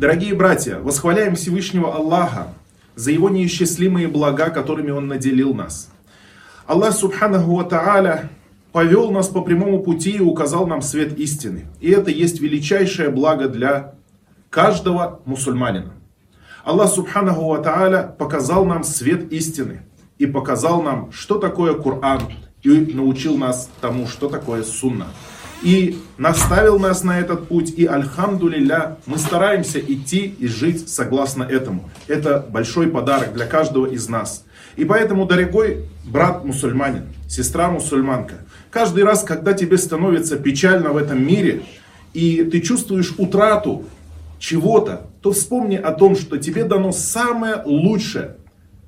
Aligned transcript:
Дорогие 0.00 0.34
братья, 0.34 0.78
восхваляем 0.78 1.34
Всевышнего 1.34 1.94
Аллаха 1.94 2.54
за 2.94 3.10
его 3.10 3.28
неисчислимые 3.28 4.08
блага, 4.08 4.48
которыми 4.48 4.92
он 4.92 5.08
наделил 5.08 5.52
нас. 5.52 5.90
Аллах 6.66 6.94
Субханаху 6.94 7.54
Ва 7.56 7.64
Тааля 7.64 8.30
повел 8.72 9.10
нас 9.10 9.28
по 9.28 9.42
прямому 9.42 9.82
пути 9.82 10.12
и 10.12 10.20
указал 10.20 10.66
нам 10.66 10.80
свет 10.80 11.18
истины. 11.18 11.66
И 11.82 11.90
это 11.90 12.10
есть 12.10 12.40
величайшее 12.40 13.10
благо 13.10 13.46
для 13.46 13.92
каждого 14.48 15.20
мусульманина. 15.26 15.92
Аллах 16.64 16.90
Субханаху 16.90 17.50
Ва 17.50 17.58
Тааля 17.58 18.02
показал 18.04 18.64
нам 18.64 18.84
свет 18.84 19.30
истины 19.34 19.82
и 20.16 20.24
показал 20.24 20.80
нам, 20.80 21.12
что 21.12 21.36
такое 21.36 21.74
Коран, 21.74 22.22
и 22.62 22.70
научил 22.70 23.36
нас 23.36 23.68
тому, 23.82 24.06
что 24.06 24.30
такое 24.30 24.62
сунна. 24.62 25.08
И 25.62 25.98
наставил 26.16 26.78
нас 26.78 27.04
на 27.04 27.18
этот 27.18 27.48
путь, 27.48 27.74
и 27.76 27.84
альхамдулилля, 27.84 28.96
мы 29.06 29.18
стараемся 29.18 29.78
идти 29.78 30.34
и 30.38 30.46
жить 30.46 30.88
согласно 30.88 31.42
этому. 31.42 31.90
Это 32.06 32.44
большой 32.48 32.88
подарок 32.88 33.34
для 33.34 33.46
каждого 33.46 33.86
из 33.86 34.08
нас. 34.08 34.44
И 34.76 34.84
поэтому, 34.84 35.26
дорогой 35.26 35.84
брат 36.04 36.44
мусульманин, 36.44 37.04
сестра 37.28 37.70
мусульманка, 37.70 38.36
каждый 38.70 39.04
раз, 39.04 39.22
когда 39.22 39.52
тебе 39.52 39.76
становится 39.76 40.36
печально 40.36 40.90
в 40.90 40.96
этом 40.96 41.24
мире, 41.24 41.62
и 42.14 42.42
ты 42.44 42.60
чувствуешь 42.60 43.14
утрату 43.18 43.84
чего-то, 44.38 45.10
то 45.20 45.32
вспомни 45.32 45.76
о 45.76 45.92
том, 45.92 46.16
что 46.16 46.38
тебе 46.38 46.64
дано 46.64 46.92
самое 46.92 47.62
лучшее. 47.64 48.36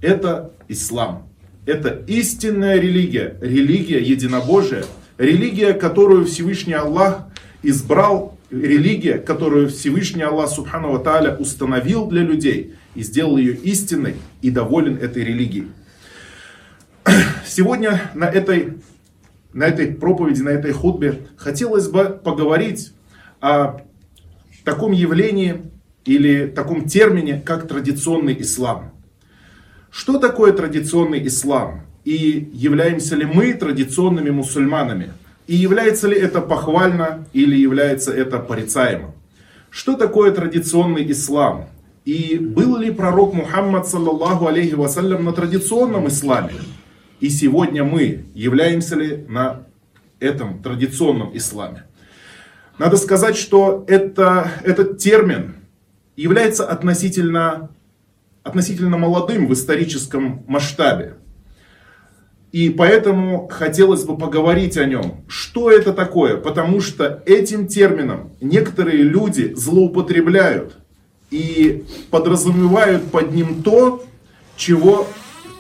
Это 0.00 0.52
ислам. 0.68 1.28
Это 1.66 2.02
истинная 2.06 2.80
религия, 2.80 3.36
религия 3.40 4.00
единобожия, 4.02 4.84
религия, 5.18 5.72
которую 5.74 6.26
Всевышний 6.26 6.74
Аллах 6.74 7.26
избрал, 7.62 8.38
религия, 8.50 9.18
которую 9.18 9.68
Всевышний 9.68 10.22
Аллах 10.22 10.50
Субхану 10.50 10.98
Тааля 10.98 11.36
установил 11.36 12.06
для 12.06 12.22
людей 12.22 12.74
и 12.94 13.02
сделал 13.02 13.36
ее 13.36 13.54
истинной 13.54 14.16
и 14.42 14.50
доволен 14.50 14.96
этой 14.96 15.24
религией. 15.24 15.68
Сегодня 17.46 18.10
на 18.14 18.24
этой, 18.24 18.78
на 19.52 19.64
этой 19.64 19.88
проповеди, 19.88 20.42
на 20.42 20.50
этой 20.50 20.72
худбе 20.72 21.26
хотелось 21.36 21.88
бы 21.88 22.20
поговорить 22.22 22.92
о 23.40 23.80
таком 24.64 24.92
явлении 24.92 25.62
или 26.04 26.46
таком 26.46 26.86
термине, 26.86 27.42
как 27.44 27.66
традиционный 27.68 28.40
ислам. 28.40 28.92
Что 29.90 30.18
такое 30.18 30.52
традиционный 30.52 31.26
ислам? 31.26 31.82
И 32.04 32.50
являемся 32.52 33.14
ли 33.14 33.24
мы 33.24 33.54
традиционными 33.54 34.30
мусульманами? 34.30 35.12
И 35.46 35.54
является 35.54 36.08
ли 36.08 36.16
это 36.18 36.40
похвально 36.40 37.26
или 37.32 37.56
является 37.56 38.12
это 38.12 38.38
порицаемо? 38.38 39.14
Что 39.70 39.94
такое 39.94 40.32
традиционный 40.32 41.10
ислам? 41.10 41.68
И 42.04 42.38
был 42.38 42.76
ли 42.76 42.90
пророк 42.90 43.32
Мухаммад, 43.32 43.86
саллаллаху 43.86 44.48
алейхи 44.48 44.74
вассалям, 44.74 45.24
на 45.24 45.32
традиционном 45.32 46.08
исламе? 46.08 46.54
И 47.20 47.28
сегодня 47.28 47.84
мы 47.84 48.24
являемся 48.34 48.96
ли 48.96 49.24
на 49.28 49.62
этом 50.18 50.60
традиционном 50.62 51.36
исламе? 51.36 51.84
Надо 52.78 52.96
сказать, 52.96 53.36
что 53.36 53.84
это, 53.86 54.50
этот 54.64 54.98
термин 54.98 55.54
является 56.16 56.66
относительно, 56.66 57.70
относительно 58.42 58.98
молодым 58.98 59.46
в 59.46 59.52
историческом 59.52 60.42
масштабе. 60.48 61.14
И 62.52 62.68
поэтому 62.68 63.48
хотелось 63.50 64.04
бы 64.04 64.16
поговорить 64.18 64.76
о 64.76 64.84
нем. 64.84 65.24
Что 65.26 65.70
это 65.70 65.94
такое? 65.94 66.36
Потому 66.36 66.82
что 66.82 67.22
этим 67.24 67.66
термином 67.66 68.30
некоторые 68.42 69.02
люди 69.02 69.54
злоупотребляют 69.54 70.76
и 71.30 71.84
подразумевают 72.10 73.10
под 73.10 73.32
ним 73.32 73.62
то, 73.62 74.04
чего 74.54 75.08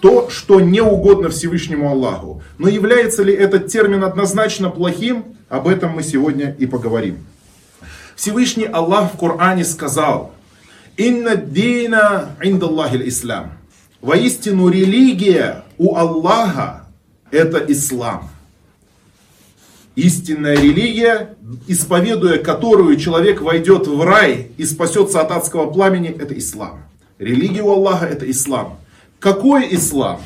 то, 0.02 0.28
что 0.28 0.60
не 0.60 0.82
угодно 0.82 1.30
Всевышнему 1.30 1.88
Аллаху. 1.88 2.42
Но 2.58 2.68
является 2.68 3.22
ли 3.22 3.32
этот 3.32 3.68
термин 3.68 4.04
однозначно 4.04 4.68
плохим, 4.68 5.24
об 5.48 5.68
этом 5.68 5.92
мы 5.92 6.02
сегодня 6.02 6.54
и 6.58 6.66
поговорим. 6.66 7.24
Всевышний 8.16 8.66
Аллах 8.66 9.14
в 9.14 9.16
Коране 9.16 9.64
сказал, 9.64 10.32
«Инна 10.98 11.36
дина 11.36 12.36
индаллахи 12.42 13.08
ислам». 13.08 13.52
Воистину 14.02 14.68
религия 14.68 15.64
у 15.78 15.96
Аллаха 15.96 16.81
это 17.32 17.58
ислам. 17.66 18.30
Истинная 19.96 20.56
религия, 20.56 21.34
исповедуя 21.66 22.38
которую 22.38 22.96
человек 22.96 23.42
войдет 23.42 23.86
в 23.86 24.00
рай 24.02 24.52
и 24.56 24.64
спасется 24.64 25.20
от 25.20 25.32
адского 25.32 25.70
пламени, 25.70 26.08
это 26.08 26.38
ислам. 26.38 26.84
Религия 27.18 27.62
у 27.62 27.70
Аллаха 27.70 28.06
это 28.06 28.30
ислам. 28.30 28.78
Какой 29.18 29.74
ислам? 29.74 30.20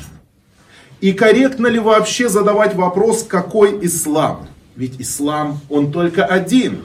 И 1.01 1.11
корректно 1.11 1.67
ли 1.67 1.79
вообще 1.79 2.29
задавать 2.29 2.75
вопрос, 2.75 3.23
какой 3.23 3.85
ислам? 3.85 4.47
Ведь 4.75 4.99
ислам, 4.99 5.59
он 5.69 5.91
только 5.91 6.25
один. 6.25 6.81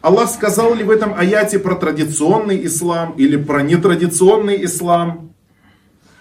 Аллах 0.00 0.30
сказал 0.30 0.74
ли 0.74 0.82
в 0.82 0.90
этом 0.90 1.14
аяте 1.14 1.58
про 1.58 1.74
традиционный 1.74 2.64
ислам 2.66 3.12
или 3.12 3.36
про 3.36 3.62
нетрадиционный 3.62 4.64
ислам? 4.64 5.29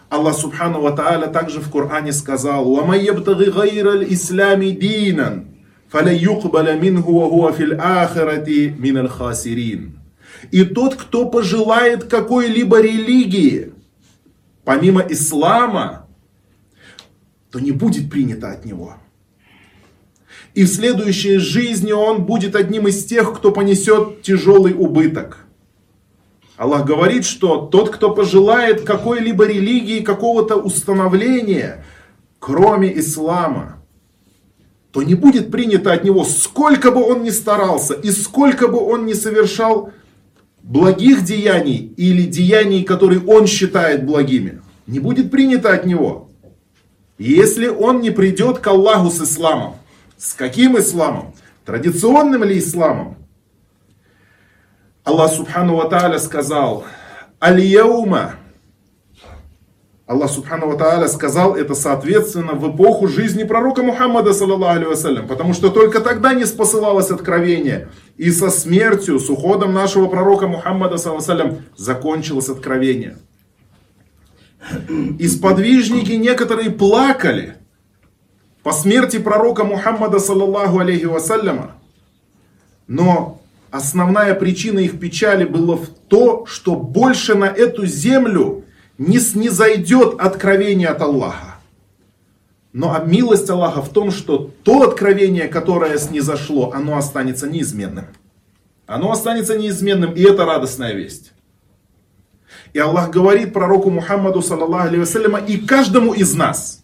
Аллах 0.10 0.36
Субхану 0.36 0.82
Ва 0.82 0.92
Тааля 0.92 1.28
также 1.28 1.62
в 1.62 1.70
Коране 1.70 2.12
сказал, 2.14 2.74
«Вамайябтаги 2.74 3.52
гайраль 3.52 4.12
ислами 4.12 4.72
динан, 4.72 5.50
фаля 5.88 6.12
юкбаля 6.12 6.74
мингу 6.74 7.14
ва 7.20 7.30
хуа 7.30 7.52
фил 7.52 7.74
ахарати 7.80 8.76
миналь 8.78 9.08
хасирин». 9.08 10.00
И 10.52 10.64
тот, 10.64 10.96
кто 10.96 11.30
пожелает 11.30 12.06
какой-либо 12.06 12.82
религии, 12.82 13.74
помимо 14.64 15.02
ислама, 15.02 16.08
то 17.52 17.60
не 17.60 17.72
будет 17.72 18.10
принято 18.10 18.50
от 18.50 18.66
него. 18.66 18.96
И 20.56 20.64
в 20.64 20.70
следующей 20.70 21.38
жизни 21.38 21.92
он 21.92 22.26
будет 22.26 22.56
одним 22.56 22.88
из 22.88 23.06
тех, 23.06 23.36
кто 23.36 23.52
понесет 23.52 24.24
тяжелый 24.24 24.74
убыток– 24.74 25.40
Аллах 26.60 26.86
говорит, 26.86 27.24
что 27.24 27.70
тот, 27.72 27.90
кто 27.90 28.14
пожелает 28.14 28.82
какой-либо 28.82 29.48
религии, 29.48 30.02
какого-то 30.02 30.58
установления, 30.58 31.86
кроме 32.38 33.00
ислама, 33.00 33.78
то 34.92 35.02
не 35.02 35.16
будет 35.16 35.52
принято 35.52 35.94
от 35.94 36.04
него, 36.04 36.24
сколько 36.26 36.92
бы 36.92 37.02
он 37.02 37.24
ни 37.24 37.30
старался 37.30 37.94
и 37.94 38.12
сколько 38.12 38.68
бы 38.68 38.78
он 38.78 39.06
ни 39.06 39.14
совершал 39.14 39.92
благих 40.62 41.24
деяний 41.24 41.94
или 41.96 42.24
деяний, 42.24 42.84
которые 42.84 43.22
он 43.26 43.48
считает 43.48 44.06
благими 44.06 44.62
не 44.90 45.00
будет 45.00 45.32
принято 45.32 45.72
от 45.72 45.86
него. 45.86 46.30
Если 47.18 47.68
он 47.68 48.02
не 48.02 48.12
придет 48.12 48.60
к 48.60 48.68
Аллаху 48.68 49.12
с 49.12 49.22
исламом. 49.22 49.76
С 50.18 50.34
каким 50.34 50.78
исламом? 50.78 51.34
Традиционным 51.66 52.44
ли 52.44 52.60
исламом? 52.60 53.18
Аллах 55.04 55.32
Субхану 55.32 55.76
Ва 55.76 55.90
Тааля 55.90 56.20
сказал, 56.20 56.84
Аль-Яума. 57.42 58.36
Аллах 60.06 60.30
Субхану 60.30 60.68
Ва 60.68 60.78
Тааля 60.78 61.08
сказал 61.08 61.56
это 61.56 61.74
соответственно 61.74 62.54
в 62.54 62.76
эпоху 62.76 63.08
жизни 63.08 63.44
пророка 63.44 63.82
Мухаммада, 63.82 64.32
алейhi 64.32 65.28
потому 65.28 65.54
что 65.54 65.70
только 65.70 66.02
тогда 66.02 66.34
не 66.34 66.46
спосылалось 66.46 67.12
откровение. 67.12 67.90
И 68.18 68.32
со 68.32 68.50
смертью, 68.50 69.20
с 69.20 69.30
уходом 69.30 69.74
нашего 69.74 70.08
пророка 70.08 70.48
Мухаммада, 70.48 70.98
саллаллаху 70.98 71.62
закончилось 71.78 72.50
откровение. 72.50 73.18
И 75.18 75.28
сподвижники 75.28 76.12
некоторые 76.12 76.70
плакали 76.72 77.56
по 78.64 78.74
смерти 78.74 79.18
пророка 79.18 79.64
Мухаммада, 79.64 80.20
саллаллаху 80.20 80.80
алейхи 80.80 81.06
вассаляма. 81.06 81.76
Но 82.88 83.39
основная 83.72 84.36
причина 84.36 84.80
их 84.80 85.00
печали 85.00 85.46
была 85.46 85.76
в 85.76 85.88
то, 86.08 86.46
что 86.46 86.76
больше 86.76 87.36
на 87.36 87.46
эту 87.46 87.86
землю 87.86 88.64
не 88.98 89.20
снизойдет 89.20 90.20
откровение 90.20 90.88
от 90.88 91.02
Аллаха. 91.02 91.56
Но 92.74 92.98
милость 93.04 93.50
Аллаха 93.50 93.82
в 93.82 93.90
том, 93.90 94.12
что 94.12 94.52
то 94.64 94.84
откровение, 94.84 95.48
которое 95.48 95.98
снизошло, 95.98 96.72
оно 96.74 96.98
останется 96.98 97.48
неизменным. 97.48 98.06
Оно 98.86 99.12
останется 99.12 99.58
неизменным, 99.58 100.14
и 100.14 100.22
это 100.22 100.46
радостная 100.46 100.94
весть. 100.94 101.32
И 102.74 102.80
Аллах 102.80 103.10
говорит 103.10 103.54
пророку 103.54 103.90
Мухаммаду, 103.90 104.42
саллаллаху 104.42 104.90
алейhi 104.90 105.46
и 105.48 105.58
каждому 105.58 106.14
из 106.14 106.36
нас. 106.36 106.84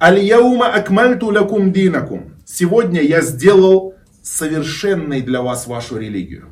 Аль-яума 0.00 0.68
акмальту 0.68 1.26
лакум 1.26 1.72
динакум. 1.72 2.34
Сегодня 2.44 3.00
я 3.00 3.22
сделал 3.22 3.95
совершенной 4.26 5.22
для 5.22 5.40
вас 5.40 5.66
вашу 5.66 5.96
религию. 5.98 6.46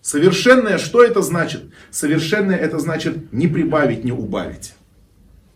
Совершенное, 0.00 0.78
что 0.78 1.02
это 1.02 1.22
значит? 1.22 1.64
Совершенное 1.90 2.56
это 2.56 2.78
значит 2.78 3.32
не 3.32 3.48
прибавить, 3.48 4.04
не 4.04 4.12
убавить. 4.12 4.74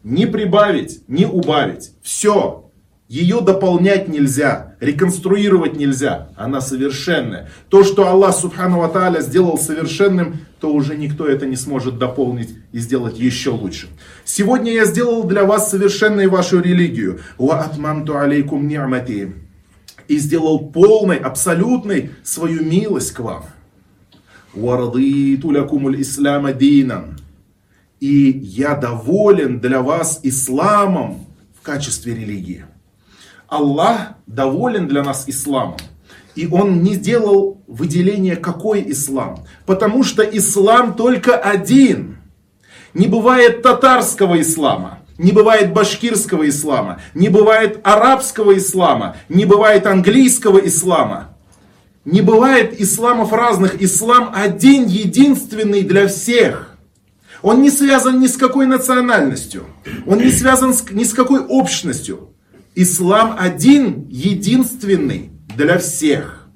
Не 0.03 0.27
прибавить, 0.27 1.03
не 1.07 1.27
убавить. 1.27 1.93
Все. 2.03 2.67
Ее 3.09 3.41
дополнять 3.41 4.09
нельзя, 4.09 4.75
реконструировать 4.81 5.77
нельзя. 5.77 6.31
Она 6.37 6.61
совершенная. 6.61 7.51
То, 7.69 7.85
что 7.85 8.09
Аллах 8.09 8.35
Субхану 8.37 8.83
Аталя 8.83 9.21
сделал 9.21 9.59
совершенным, 9.59 10.39
то 10.61 10.73
уже 10.73 10.97
никто 10.97 11.27
это 11.27 11.47
не 11.47 11.57
сможет 11.57 11.99
дополнить 11.99 12.57
и 12.73 12.79
сделать 12.79 13.19
еще 13.19 13.51
лучше. 13.51 13.89
Сегодня 14.25 14.73
я 14.73 14.85
сделал 14.85 15.25
для 15.25 15.45
вас 15.45 15.71
совершенной 15.71 16.27
вашу 16.27 16.61
религию. 16.61 17.21
Ва 17.39 17.61
атмамту 17.61 18.17
алейкум 18.17 18.67
ни'мати. 18.67 19.33
И 20.11 20.19
сделал 20.19 20.59
полной, 20.59 21.19
абсолютной 21.19 22.11
свою 22.25 22.65
милость 22.65 23.13
к 23.13 23.21
вам. 23.21 23.45
Ислама 26.01 26.53
динан. 26.53 27.21
И 28.01 28.31
я 28.43 28.75
доволен 28.75 29.61
для 29.61 29.83
вас 29.83 30.19
исламом 30.25 31.27
в 31.57 31.65
качестве 31.65 32.17
религии. 32.17 32.65
Аллах 33.47 34.15
доволен 34.27 34.89
для 34.89 35.05
нас 35.05 35.29
исламом. 35.29 35.79
И 36.35 36.49
он 36.49 36.83
не 36.83 36.95
сделал 36.95 37.63
выделение, 37.69 38.35
какой 38.35 38.91
ислам. 38.91 39.45
Потому 39.65 40.03
что 40.03 40.25
ислам 40.25 40.97
только 40.97 41.37
один. 41.37 42.19
Не 42.95 43.07
бывает 43.07 43.63
татарского 43.63 44.41
ислама, 44.41 44.99
не 45.21 45.33
бывает 45.33 45.75
башкирского 45.75 46.49
ислама, 46.49 47.03
не 47.13 47.29
бывает 47.29 47.81
арабского 47.83 48.57
ислама, 48.57 49.17
не 49.29 49.45
бывает 49.45 49.87
английского 49.87 50.59
ислама. 50.59 51.37
Не 52.07 52.23
бывает 52.23 52.81
исламов 52.81 53.31
разных. 53.31 53.83
Ислам 53.83 54.33
один, 54.35 54.87
единственный 54.87 55.83
для 55.83 56.09
всех. 56.09 56.75
Он 57.43 57.61
не 57.61 57.71
связан 57.71 58.19
ни 58.19 58.27
с 58.27 58.39
какой 58.39 58.65
национальностью. 58.65 59.67
Он 60.07 60.19
не 60.19 60.31
связан 60.31 60.73
с, 60.73 60.91
ни 60.91 61.05
с 61.05 61.13
какой 61.13 61.41
общностью. 61.41 62.31
Ислам 62.75 63.37
один, 63.39 64.07
единственный 64.09 65.33
для 65.55 65.77
всех. 65.79 66.49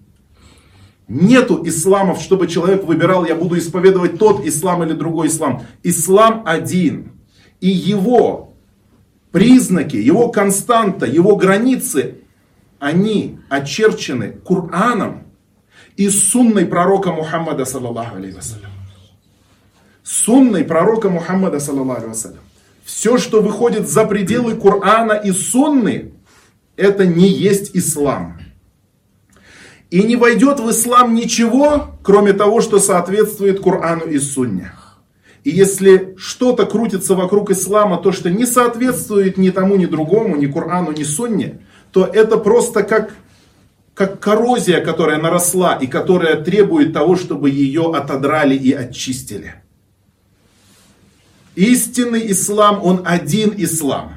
Нету 1.06 1.62
исламов, 1.66 2.22
чтобы 2.22 2.46
человек 2.46 2.84
выбирал, 2.84 3.26
я 3.26 3.34
буду 3.34 3.58
исповедовать 3.58 4.18
тот 4.18 4.46
ислам 4.46 4.82
или 4.84 4.94
другой 4.94 5.28
ислам. 5.28 5.64
Ислам 5.82 6.44
один. 6.46 7.12
И 7.60 7.68
его 7.68 8.43
признаки, 9.34 9.96
его 9.96 10.28
константа, 10.28 11.06
его 11.06 11.34
границы, 11.34 12.18
они 12.78 13.40
очерчены 13.48 14.38
Кораном 14.46 15.24
и 15.96 16.08
сунной 16.08 16.66
пророка 16.66 17.10
Мухаммада, 17.10 17.64
саллаллаху 17.64 18.14
алейхи 18.14 18.36
вассалям. 18.36 18.70
Сунной 20.04 20.62
пророка 20.62 21.10
Мухаммада, 21.10 21.58
саллаллаху 21.58 22.02
алейхи 22.02 22.10
вассалям. 22.10 22.38
Все, 22.84 23.18
что 23.18 23.42
выходит 23.42 23.88
за 23.88 24.04
пределы 24.04 24.54
Корана 24.54 25.14
и 25.14 25.32
Сунны, 25.32 26.12
это 26.76 27.04
не 27.04 27.28
есть 27.28 27.74
ислам. 27.74 28.38
И 29.90 30.04
не 30.04 30.14
войдет 30.14 30.60
в 30.60 30.70
ислам 30.70 31.12
ничего, 31.12 31.96
кроме 32.04 32.34
того, 32.34 32.60
что 32.60 32.78
соответствует 32.78 33.60
Корану 33.60 34.06
и 34.06 34.18
Сунне. 34.20 34.70
И 35.44 35.50
если 35.50 36.14
что-то 36.16 36.64
крутится 36.64 37.14
вокруг 37.14 37.50
ислама, 37.50 37.98
то, 37.98 38.12
что 38.12 38.30
не 38.30 38.46
соответствует 38.46 39.36
ни 39.36 39.50
тому, 39.50 39.76
ни 39.76 39.84
другому, 39.84 40.36
ни 40.36 40.46
Корану, 40.46 40.92
ни 40.92 41.02
Сунне, 41.02 41.60
то 41.92 42.06
это 42.06 42.38
просто 42.38 42.82
как, 42.82 43.14
как 43.92 44.18
коррозия, 44.20 44.80
которая 44.80 45.18
наросла 45.18 45.74
и 45.74 45.86
которая 45.86 46.42
требует 46.42 46.94
того, 46.94 47.14
чтобы 47.14 47.50
ее 47.50 47.92
отодрали 47.94 48.56
и 48.56 48.72
очистили. 48.72 49.56
Истинный 51.56 52.32
ислам, 52.32 52.82
он 52.82 53.02
один 53.04 53.52
ислам. 53.56 54.14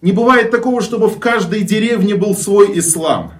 Не 0.00 0.12
бывает 0.12 0.50
такого, 0.50 0.80
чтобы 0.80 1.08
в 1.08 1.20
каждой 1.20 1.60
деревне 1.62 2.16
был 2.16 2.34
свой 2.34 2.76
ислам. 2.78 3.34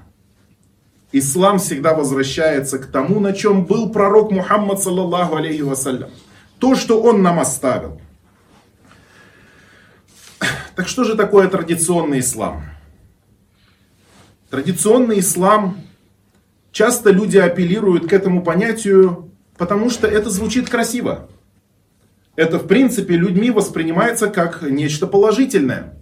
Ислам 1.11 1.59
всегда 1.59 1.95
возвращается 1.95 2.79
к 2.79 2.87
тому, 2.87 3.19
на 3.19 3.33
чем 3.33 3.65
был 3.65 3.91
пророк 3.91 4.31
Мухаммад, 4.31 4.81
саллаллаху 4.81 5.37
алейхи 5.37 5.63
вассалям. 5.63 6.11
То, 6.63 6.77
что 6.77 7.03
он 7.03 7.23
нам 7.23 7.41
оставил. 7.41 8.01
Так 10.77 10.87
что 10.87 11.03
же 11.03 11.17
такое 11.17 11.49
традиционный 11.49 12.21
ислам? 12.21 12.63
Традиционный 14.49 15.19
ислам, 15.19 15.81
часто 16.71 17.11
люди 17.11 17.37
апеллируют 17.37 18.09
к 18.09 18.13
этому 18.13 18.45
понятию, 18.45 19.31
потому 19.59 19.91
что 19.91 20.07
это 20.07 20.31
звучит 20.31 20.71
красиво 20.71 21.29
это 22.37 22.59
в 22.59 22.67
принципе 22.67 23.17
людьми 23.17 23.51
воспринимается 23.51 24.29
как 24.29 24.63
нечто 24.63 25.07
положительное. 25.07 25.95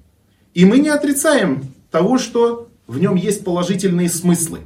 И 0.54 0.64
мы 0.64 0.78
не 0.78 0.88
отрицаем 0.88 1.74
того, 1.90 2.18
что 2.18 2.68
в 2.86 2.98
нем 2.98 3.16
есть 3.16 3.44
положительные 3.44 4.08
смыслы. 4.08 4.60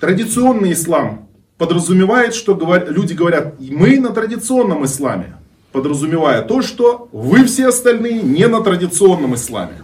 Традиционный 0.00 0.72
ислам 0.72 1.28
подразумевает, 1.60 2.34
что 2.34 2.58
люди 2.88 3.12
говорят, 3.12 3.56
мы 3.60 4.00
на 4.00 4.14
традиционном 4.14 4.86
исламе, 4.86 5.36
подразумевая 5.72 6.40
то, 6.40 6.62
что 6.62 7.10
вы 7.12 7.44
все 7.44 7.68
остальные 7.68 8.22
не 8.22 8.48
на 8.48 8.62
традиционном 8.62 9.34
исламе. 9.34 9.82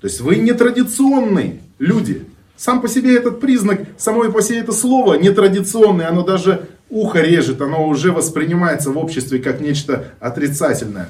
То 0.00 0.06
есть 0.06 0.20
вы 0.20 0.36
не 0.36 0.52
традиционные 0.52 1.62
люди. 1.80 2.26
Сам 2.56 2.80
по 2.80 2.86
себе 2.86 3.16
этот 3.16 3.40
признак, 3.40 3.80
само 3.98 4.30
по 4.30 4.40
себе 4.40 4.58
это 4.58 4.70
слово 4.70 5.14
нетрадиционное, 5.14 6.08
оно 6.08 6.22
даже 6.22 6.68
ухо 6.90 7.22
режет, 7.22 7.60
оно 7.60 7.88
уже 7.88 8.12
воспринимается 8.12 8.92
в 8.92 8.96
обществе 8.96 9.40
как 9.40 9.60
нечто 9.60 10.12
отрицательное. 10.20 11.06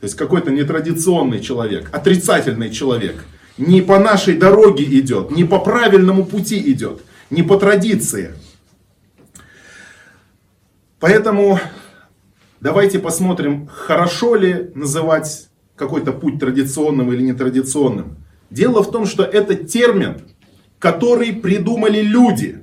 То 0.00 0.04
есть 0.04 0.16
какой-то 0.16 0.50
нетрадиционный 0.50 1.40
человек, 1.40 1.90
отрицательный 1.92 2.70
человек. 2.70 3.22
Не 3.58 3.82
по 3.82 3.98
нашей 3.98 4.38
дороге 4.38 4.84
идет, 4.98 5.30
не 5.30 5.44
по 5.44 5.58
правильному 5.58 6.24
пути 6.24 6.58
идет, 6.72 7.02
не 7.28 7.42
по 7.42 7.58
традиции. 7.58 8.30
Поэтому 11.00 11.58
давайте 12.60 12.98
посмотрим, 12.98 13.66
хорошо 13.66 14.34
ли 14.34 14.70
называть 14.74 15.48
какой-то 15.74 16.12
путь 16.12 16.38
традиционным 16.38 17.10
или 17.12 17.22
нетрадиционным. 17.22 18.18
Дело 18.50 18.82
в 18.82 18.90
том, 18.90 19.06
что 19.06 19.24
это 19.24 19.54
термин, 19.54 20.20
который 20.78 21.32
придумали 21.32 22.02
люди. 22.02 22.58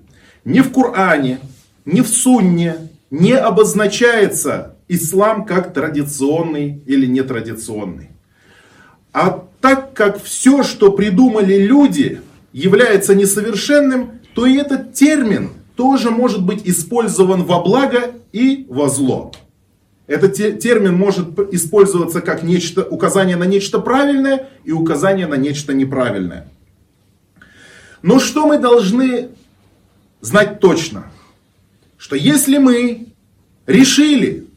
Не 0.45 0.61
в 0.61 0.71
Коране, 0.71 1.39
ни 1.85 2.01
в 2.01 2.07
сунне 2.07 2.89
не 3.09 3.33
обозначается 3.33 4.75
ислам 4.87 5.45
как 5.45 5.73
традиционный 5.73 6.83
или 6.85 7.07
нетрадиционный. 7.07 8.11
А 9.13 9.45
так 9.61 9.93
как 9.93 10.21
все, 10.21 10.61
что 10.61 10.91
придумали 10.91 11.57
люди, 11.57 12.21
является 12.53 13.15
несовершенным, 13.15 14.19
то 14.35 14.45
и 14.45 14.57
этот 14.57 14.93
термин 14.93 15.51
тоже 15.77 16.11
может 16.11 16.43
быть 16.43 16.63
использован 16.65 17.43
во 17.43 17.61
благо 17.61 18.11
и 18.33 18.65
во 18.67 18.89
зло. 18.89 19.31
Этот 20.07 20.35
термин 20.35 20.95
может 20.95 21.37
использоваться 21.53 22.21
как 22.21 22.43
нечто, 22.43 22.83
указание 22.83 23.37
на 23.37 23.45
нечто 23.45 23.79
правильное 23.79 24.49
и 24.65 24.71
указание 24.71 25.27
на 25.27 25.35
нечто 25.35 25.73
неправильное. 25.73 26.49
Но 28.01 28.19
что 28.19 28.45
мы 28.45 28.57
должны 28.57 29.29
знать 30.21 30.59
точно? 30.59 31.05
что 31.97 32.15
если 32.15 32.57
мы 32.57 33.07
решили, 33.65 34.47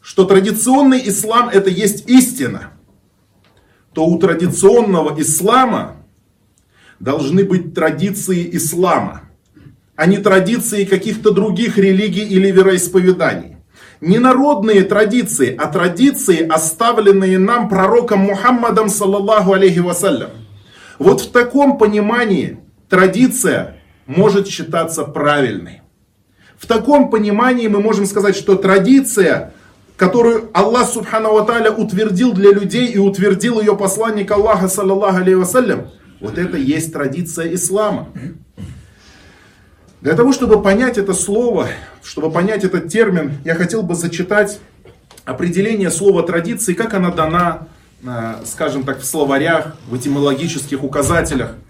что 0.00 0.24
традиционный 0.24 1.08
ислам 1.08 1.48
это 1.48 1.70
есть 1.70 2.08
истина, 2.08 2.70
то 3.92 4.06
у 4.06 4.18
традиционного 4.18 5.20
ислама 5.20 5.96
должны 7.00 7.44
быть 7.44 7.74
традиции 7.74 8.48
ислама, 8.56 9.22
а 10.02 10.06
не 10.06 10.18
традиции 10.18 10.84
каких-то 10.84 11.30
других 11.30 11.78
религий 11.78 12.24
или 12.24 12.50
вероисповеданий. 12.50 13.58
Не 14.00 14.18
народные 14.18 14.82
традиции, 14.82 15.54
а 15.56 15.68
традиции, 15.68 16.44
оставленные 16.44 17.38
нам 17.38 17.68
пророком 17.68 18.18
Мухаммадом, 18.18 18.88
саллаллаху 18.88 19.52
алейхи 19.52 19.78
вассалям. 19.78 20.30
Вот 20.98 21.20
в 21.20 21.30
таком 21.30 21.78
понимании 21.78 22.58
традиция 22.88 23.76
может 24.06 24.48
считаться 24.48 25.04
правильной. 25.04 25.82
В 26.58 26.66
таком 26.66 27.08
понимании 27.08 27.68
мы 27.68 27.80
можем 27.80 28.04
сказать, 28.06 28.34
что 28.34 28.56
традиция, 28.56 29.54
которую 29.96 30.50
Аллах 30.52 30.88
Субхану 30.88 31.36
Аталя 31.36 31.70
утвердил 31.70 32.32
для 32.32 32.50
людей 32.50 32.88
и 32.88 32.98
утвердил 32.98 33.60
ее 33.60 33.76
посланник 33.76 34.32
Аллаха, 34.32 34.66
саллаллаху 34.66 35.18
алейhi 35.18 35.36
вассалям, 35.36 35.92
вот 36.18 36.38
это 36.38 36.56
есть 36.56 36.92
традиция 36.92 37.54
ислама. 37.54 38.08
Для 40.02 40.14
того, 40.14 40.32
чтобы 40.32 40.60
понять 40.60 40.98
это 40.98 41.14
слово, 41.14 41.68
чтобы 42.02 42.30
понять 42.30 42.64
этот 42.64 42.88
термин, 42.88 43.38
я 43.44 43.54
хотел 43.54 43.82
бы 43.82 43.94
зачитать 43.94 44.60
определение 45.24 45.90
слова 45.90 46.22
традиции, 46.22 46.74
как 46.74 46.92
она 46.92 47.10
дана, 47.10 47.68
э, 48.04 48.34
скажем 48.44 48.84
так, 48.84 49.00
в 49.00 49.04
словарях, 49.04 49.76
в 49.88 49.96
этимологических 49.96 50.84
указателях– 50.84 51.54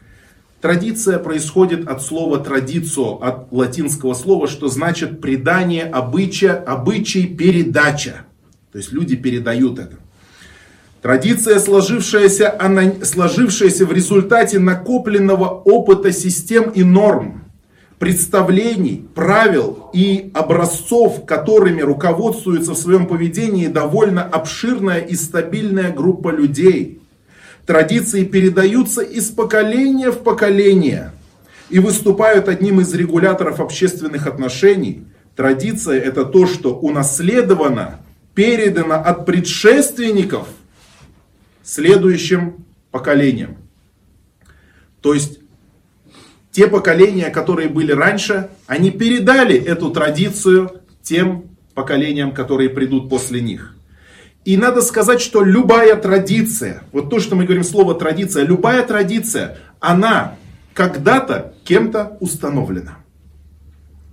Традиция 0.63 1.19
происходит 1.19 1.89
от 1.89 2.03
слова 2.03 2.39
традицию, 2.39 3.21
от 3.21 3.51
латинского 3.51 4.15
слова, 4.15 4.47
что 4.47 4.69
значит 4.69 5.21
предание, 5.21 5.83
обычая, 5.83 6.53
обычай, 6.53 7.27
передача. 7.27 8.27
То 8.71 8.79
есть 8.79 8.93
люди 8.93 9.17
передают 9.17 9.81
это. 9.81 9.97
Традиция, 11.03 11.59
сложившаяся, 11.59 12.55
она, 12.61 12.93
сложившаяся 13.03 13.87
в 13.87 13.93
результате 13.93 14.61
накопленного 14.61 15.49
опыта 15.49 16.13
систем 16.13 16.71
и 16.71 16.85
норм, 16.85 17.42
представлений, 18.03 19.07
правил 19.15 19.89
и 19.93 20.33
образцов, 20.35 21.25
которыми 21.25 21.83
руководствуется 21.83 22.73
в 22.73 22.77
своем 22.77 23.07
поведении 23.07 23.69
довольно 23.69 24.25
обширная 24.25 24.99
и 24.99 25.15
стабильная 25.15 25.93
группа 25.93 26.31
людей. 26.31 27.01
Традиции 27.65 28.25
передаются 28.25 29.03
из 29.03 29.31
поколения 29.31 30.11
в 30.11 30.25
поколение 30.25 31.13
и 31.71 31.79
выступают 31.79 32.49
одним 32.49 32.81
из 32.81 32.93
регуляторов 32.93 33.61
общественных 33.61 34.27
отношений. 34.27 35.05
Традиция 35.37 36.01
это 36.01 36.25
то, 36.25 36.49
что 36.49 36.75
унаследовано, 36.75 38.01
передано 38.35 38.97
от 38.97 39.27
предшественников 39.27 40.49
следующим 41.63 42.65
поколениям. 42.91 43.59
То 45.01 45.15
есть 45.15 45.39
те 46.53 46.69
поколения, 46.69 47.31
которые 47.31 47.69
были 47.69 47.93
раньше, 47.93 48.51
они 48.67 48.91
передали 48.91 49.57
эту 49.57 49.91
традицию 49.91 50.83
тем 51.03 51.47
поколениям, 51.75 52.33
которые 52.33 52.69
придут 52.69 53.09
после 53.09 53.41
них. 53.41 53.75
И 54.45 54.57
надо 54.57 54.83
сказать, 54.83 55.21
что 55.21 55.43
любая 55.43 55.97
традиция, 55.97 56.83
вот 56.93 57.09
то, 57.11 57.21
что 57.21 57.37
мы 57.37 57.45
говорим 57.45 57.65
слово 57.65 57.95
традиция, 57.95 58.45
любая 58.45 58.85
традиция, 58.85 59.57
она 59.81 60.37
когда-то 60.75 61.55
кем-то 61.65 62.17
установлена. 62.21 62.99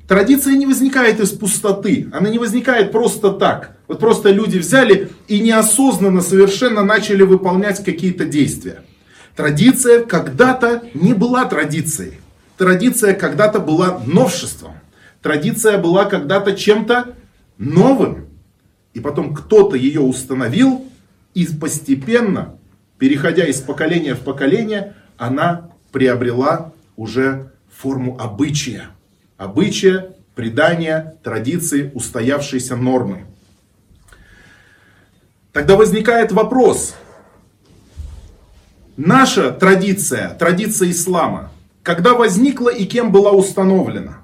Традиция 0.07 0.53
не 0.53 0.65
возникает 0.65 1.19
из 1.19 1.31
пустоты, 1.31 2.09
она 2.13 2.29
не 2.29 2.39
возникает 2.39 2.91
просто 2.91 3.31
так. 3.31 3.77
Вот 3.87 3.99
просто 3.99 4.31
люди 4.31 4.57
взяли 4.57 5.09
и 5.27 5.39
неосознанно 5.39 6.21
совершенно 6.21 6.83
начали 6.83 7.23
выполнять 7.23 7.83
какие-то 7.83 8.25
действия. 8.25 8.81
Традиция 9.35 10.03
когда-то 10.03 10.83
не 10.93 11.13
была 11.13 11.45
традицией. 11.45 12.19
Традиция 12.59 13.13
когда-то 13.13 13.61
была 13.61 14.01
новшеством. 14.05 14.73
Традиция 15.21 15.77
была 15.77 16.03
когда-то 16.03 16.57
чем-то 16.57 17.15
новым. 17.57 18.27
И 18.93 18.99
потом 18.99 19.33
кто-то 19.33 19.77
ее 19.77 20.01
установил, 20.01 20.85
и 21.33 21.45
постепенно, 21.45 22.57
переходя 22.97 23.45
из 23.45 23.61
поколения 23.61 24.13
в 24.13 24.19
поколение, 24.19 24.93
она 25.15 25.69
приобрела 25.93 26.73
уже 26.97 27.49
форму 27.73 28.19
обычая. 28.19 28.87
Обычая, 29.37 30.17
предания, 30.35 31.15
традиции, 31.23 31.91
устоявшейся 31.93 32.75
нормы. 32.75 33.25
Тогда 35.53 35.77
возникает 35.77 36.33
вопрос. 36.33 36.93
Наша 38.97 39.51
традиция, 39.51 40.31
традиция 40.31 40.91
ислама, 40.91 41.53
когда 41.83 42.13
возникла 42.13 42.69
и 42.69 42.85
кем 42.85 43.11
была 43.11 43.31
установлена? 43.31 44.17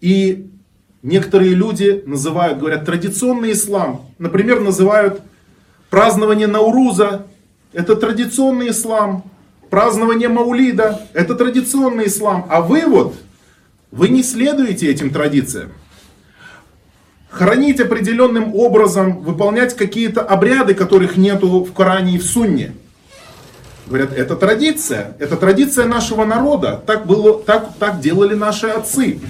И 0.00 0.48
некоторые 1.02 1.54
люди 1.54 2.02
называют, 2.06 2.58
говорят, 2.58 2.84
традиционный 2.84 3.52
ислам. 3.52 4.06
Например, 4.18 4.60
называют 4.60 5.22
празднование 5.90 6.46
Науруза, 6.46 7.26
это 7.72 7.96
традиционный 7.96 8.70
ислам. 8.70 9.24
Празднование 9.70 10.28
Маулида, 10.28 11.08
это 11.12 11.34
традиционный 11.34 12.06
ислам. 12.06 12.46
А 12.48 12.60
вы 12.60 12.86
вот, 12.86 13.16
вы 13.90 14.08
не 14.08 14.22
следуете 14.22 14.88
этим 14.88 15.10
традициям. 15.10 15.72
Хранить 17.28 17.80
определенным 17.80 18.54
образом, 18.54 19.22
выполнять 19.22 19.74
какие-то 19.74 20.22
обряды, 20.22 20.74
которых 20.74 21.16
нету 21.16 21.64
в 21.64 21.72
Коране 21.72 22.14
и 22.14 22.18
в 22.18 22.24
Сунне– 22.24 22.74
Говорят, 23.86 24.12
это 24.12 24.34
традиция, 24.34 25.16
это 25.20 25.36
традиция 25.36 25.86
нашего 25.86 26.24
народа, 26.24 26.82
так, 26.86 27.06
было, 27.06 27.40
так, 27.40 27.70
так 27.78 28.00
делали 28.00 28.34
наши 28.34 28.66
отцы. 28.66 29.20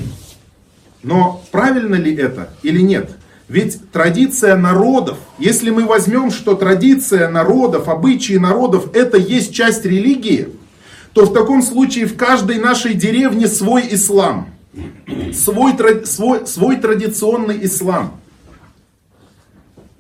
Но 1.03 1.43
правильно 1.51 1.95
ли 1.95 2.15
это 2.15 2.49
или 2.63 2.81
нет? 2.81 3.11
Ведь 3.49 3.91
традиция 3.93 4.57
народов, 4.57 5.19
если 5.39 5.71
мы 5.71 5.85
возьмем, 5.85 6.31
что 6.31 6.55
традиция 6.55 7.29
народов, 7.29 7.89
обычаи 7.89 8.39
народов, 8.39 8.97
это 8.97 9.19
есть 9.19 9.55
часть 9.55 9.85
религии, 9.85 10.49
то 11.13 11.27
в 11.27 11.33
таком 11.35 11.63
случае 11.63 12.07
в 12.07 12.17
каждой 12.17 12.59
нашей 12.59 12.95
деревне 12.95 13.47
свой 13.49 13.87
ислам, 13.91 14.49
свой, 15.35 15.77
свой, 16.07 16.47
свой 16.47 16.77
традиционный 16.77 17.65
ислам. 17.65 18.21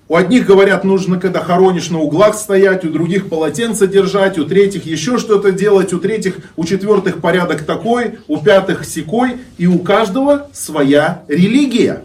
У 0.08 0.14
одних 0.14 0.46
говорят, 0.46 0.84
нужно, 0.84 1.18
когда 1.18 1.40
хоронишь 1.42 1.90
на 1.90 1.98
углах 1.98 2.36
стоять, 2.36 2.84
у 2.84 2.90
других 2.90 3.28
полотенце 3.28 3.88
держать, 3.88 4.38
у 4.38 4.44
третьих 4.44 4.86
еще 4.86 5.18
что-то 5.18 5.50
делать, 5.50 5.92
у 5.92 5.98
третьих, 5.98 6.36
у 6.54 6.64
четвертых 6.64 7.20
порядок 7.20 7.64
такой, 7.64 8.20
у 8.28 8.36
пятых 8.38 8.84
секой, 8.84 9.38
и 9.58 9.66
у 9.66 9.80
каждого 9.80 10.48
своя 10.52 11.24
религия. 11.26 12.04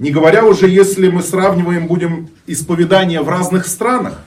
Не 0.00 0.10
говоря 0.10 0.44
уже, 0.44 0.68
если 0.68 1.08
мы 1.08 1.22
сравниваем 1.22 1.86
будем 1.86 2.30
исповедания 2.48 3.22
в 3.22 3.28
разных 3.28 3.68
странах, 3.68 4.24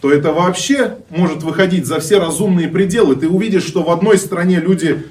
то 0.00 0.12
это 0.12 0.32
вообще 0.32 0.96
может 1.10 1.44
выходить 1.44 1.86
за 1.86 2.00
все 2.00 2.18
разумные 2.18 2.66
пределы. 2.66 3.14
Ты 3.14 3.28
увидишь, 3.28 3.64
что 3.64 3.84
в 3.84 3.90
одной 3.90 4.18
стране 4.18 4.58
люди 4.58 5.06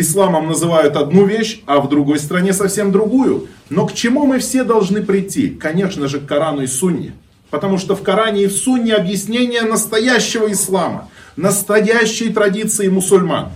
исламом 0.00 0.46
называют 0.46 0.96
одну 0.96 1.26
вещь, 1.26 1.62
а 1.66 1.80
в 1.80 1.88
другой 1.88 2.18
стране 2.18 2.52
совсем 2.52 2.92
другую. 2.92 3.48
Но 3.70 3.86
к 3.86 3.94
чему 3.94 4.26
мы 4.26 4.38
все 4.38 4.64
должны 4.64 5.02
прийти? 5.02 5.48
Конечно 5.48 6.08
же, 6.08 6.20
к 6.20 6.26
Корану 6.26 6.62
и 6.62 6.66
Сунне. 6.66 7.14
Потому 7.50 7.78
что 7.78 7.96
в 7.96 8.02
Коране 8.02 8.44
и 8.44 8.46
в 8.46 8.52
Сунне 8.52 8.94
объяснение 8.94 9.62
настоящего 9.62 10.50
ислама, 10.52 11.08
настоящей 11.36 12.30
традиции 12.30 12.88
мусульман. 12.88 13.50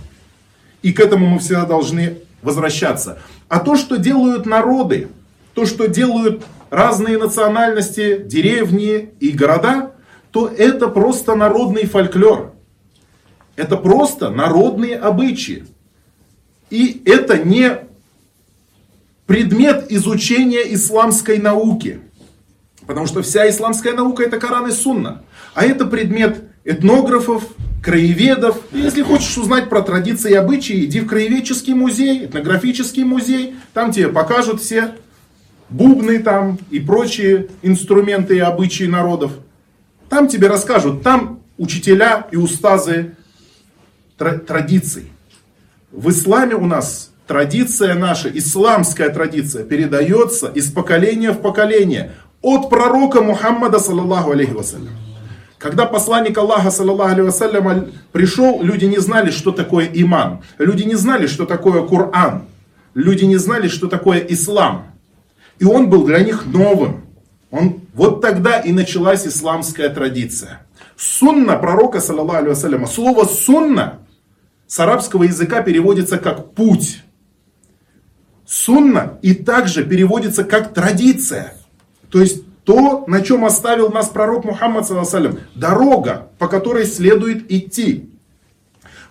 И 0.81 0.91
к 0.91 0.99
этому 0.99 1.27
мы 1.27 1.39
всегда 1.39 1.65
должны 1.65 2.19
возвращаться. 2.41 3.19
А 3.47 3.59
то, 3.59 3.75
что 3.75 3.97
делают 3.97 4.45
народы, 4.45 5.09
то, 5.53 5.65
что 5.65 5.87
делают 5.87 6.43
разные 6.69 7.17
национальности, 7.17 8.21
деревни 8.25 9.11
и 9.19 9.29
города, 9.29 9.91
то 10.31 10.47
это 10.47 10.87
просто 10.87 11.35
народный 11.35 11.85
фольклор. 11.85 12.53
Это 13.55 13.77
просто 13.77 14.31
народные 14.31 14.97
обычаи. 14.97 15.65
И 16.73 17.03
это 17.05 17.37
не 17.37 17.81
предмет 19.27 19.91
изучения 19.91 20.73
исламской 20.73 21.37
науки. 21.37 21.99
Потому 22.87 23.05
что 23.05 23.21
вся 23.21 23.47
исламская 23.47 23.93
наука 23.93 24.23
это 24.23 24.39
Коран 24.39 24.67
и 24.67 24.71
Сунна. 24.71 25.21
А 25.53 25.63
это 25.65 25.85
предмет 25.85 26.45
этнографов, 26.63 27.43
краеведов. 27.83 28.59
И 28.71 28.79
если 28.79 29.03
хочешь 29.03 29.37
узнать 29.37 29.69
про 29.69 29.83
традиции 29.83 30.31
и 30.31 30.33
обычаи, 30.33 30.85
иди 30.85 31.01
в 31.01 31.07
краеведческий 31.07 31.75
музей, 31.75 32.25
этнографический 32.25 33.03
музей. 33.03 33.53
Там 33.75 33.91
тебе 33.91 34.07
покажут 34.07 34.59
все 34.59 34.95
бубны 35.69 36.23
там 36.23 36.57
и 36.71 36.79
прочие 36.79 37.49
инструменты 37.61 38.37
и 38.37 38.39
обычаи 38.39 38.85
народов. 38.85 39.33
Там 40.09 40.27
тебе 40.27 40.47
расскажут, 40.47 41.03
там 41.03 41.39
учителя 41.59 42.27
и 42.31 42.35
устазы 42.35 43.15
традиций. 44.17 45.12
В 45.93 46.09
исламе 46.09 46.55
у 46.55 46.65
нас 46.65 47.11
традиция 47.27 47.93
наша, 47.93 48.27
исламская 48.27 49.09
традиция, 49.09 49.63
передается 49.63 50.47
из 50.47 50.71
поколения 50.71 51.31
в 51.31 51.39
поколение. 51.39 52.13
От 52.41 52.67
пророка 52.71 53.21
Мухаммада, 53.21 53.77
саллаллаху 53.77 54.31
алейхи 54.31 54.53
вассалям. 54.53 54.89
Когда 55.59 55.85
посланник 55.85 56.35
Аллаха, 56.35 56.71
саллаллаху 56.71 57.11
алейхи 57.11 57.27
вассалям, 57.27 57.91
пришел, 58.11 58.63
люди 58.63 58.85
не 58.85 58.97
знали, 58.97 59.29
что 59.29 59.51
такое 59.51 59.87
иман. 59.93 60.41
Люди 60.57 60.81
не 60.81 60.95
знали, 60.95 61.27
что 61.27 61.45
такое 61.45 61.85
Коран. 61.85 62.45
Люди 62.95 63.25
не 63.25 63.37
знали, 63.37 63.67
что 63.67 63.87
такое 63.87 64.17
ислам. 64.17 64.87
И 65.59 65.63
он 65.63 65.91
был 65.91 66.05
для 66.05 66.21
них 66.21 66.47
новым. 66.47 67.03
Он, 67.51 67.81
вот 67.93 68.19
тогда 68.19 68.59
и 68.59 68.71
началась 68.71 69.27
исламская 69.27 69.89
традиция. 69.89 70.65
Сунна 70.97 71.55
пророка, 71.55 72.01
саллаллаху 72.01 72.37
алейхи 72.37 72.49
вассалям, 72.49 72.87
слово 72.87 73.25
сунна 73.25 73.99
с 74.67 74.79
арабского 74.79 75.23
языка 75.23 75.61
переводится 75.61 76.17
как 76.17 76.53
путь. 76.53 77.03
Сунна 78.45 79.19
и 79.21 79.33
также 79.33 79.83
переводится 79.83 80.43
как 80.43 80.73
традиция. 80.73 81.55
То 82.09 82.21
есть 82.21 82.43
то, 82.63 83.03
на 83.07 83.21
чем 83.21 83.45
оставил 83.45 83.89
нас 83.89 84.09
пророк 84.09 84.45
Мухаммад, 84.45 84.87
саллаллаху 84.87 85.39
дорога, 85.55 86.29
по 86.37 86.47
которой 86.47 86.85
следует 86.85 87.51
идти. 87.51 88.09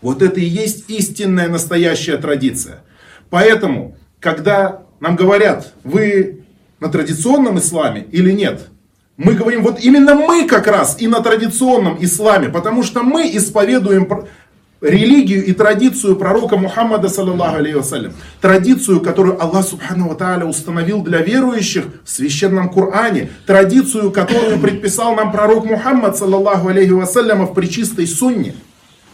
Вот 0.01 0.23
это 0.23 0.41
и 0.41 0.45
есть 0.45 0.91
истинная 0.91 1.49
настоящая 1.49 2.17
традиция. 2.17 2.83
Поэтому, 3.31 3.97
когда 4.21 4.83
нам 5.01 5.17
говорят, 5.17 5.75
вы 5.85 6.45
на 6.81 6.89
традиционном 6.89 7.59
исламе 7.59 8.07
или 8.11 8.33
нет, 8.33 8.69
мы 9.17 9.35
говорим, 9.35 9.63
вот 9.63 9.81
именно 9.81 10.15
мы 10.15 10.47
как 10.47 10.67
раз 10.67 11.01
и 11.01 11.07
на 11.07 11.21
традиционном 11.21 12.03
исламе, 12.03 12.49
потому 12.49 12.83
что 12.83 13.03
мы 13.03 13.31
исповедуем 13.37 14.09
религию 14.83 15.45
и 15.45 15.53
традицию 15.53 16.17
пророка 16.17 16.57
Мухаммада, 16.57 17.09
саллаллаху 17.09 17.57
алейхи 17.57 18.13
традицию, 18.41 19.01
которую 19.01 19.41
Аллах 19.41 19.67
субхану 19.67 20.15
тааля 20.15 20.45
установил 20.45 21.03
для 21.03 21.19
верующих 21.21 21.85
в 22.05 22.11
священном 22.11 22.69
Коране, 22.69 23.31
традицию, 23.47 24.11
которую 24.11 24.59
предписал 24.59 25.15
нам 25.15 25.33
пророк 25.33 25.65
Мухаммад, 25.65 26.17
саллаллаху 26.17 26.69
алейхи 26.69 26.91
вассалям, 26.91 27.47
в 27.47 27.55
причистой 27.55 28.07
сунне. 28.07 28.55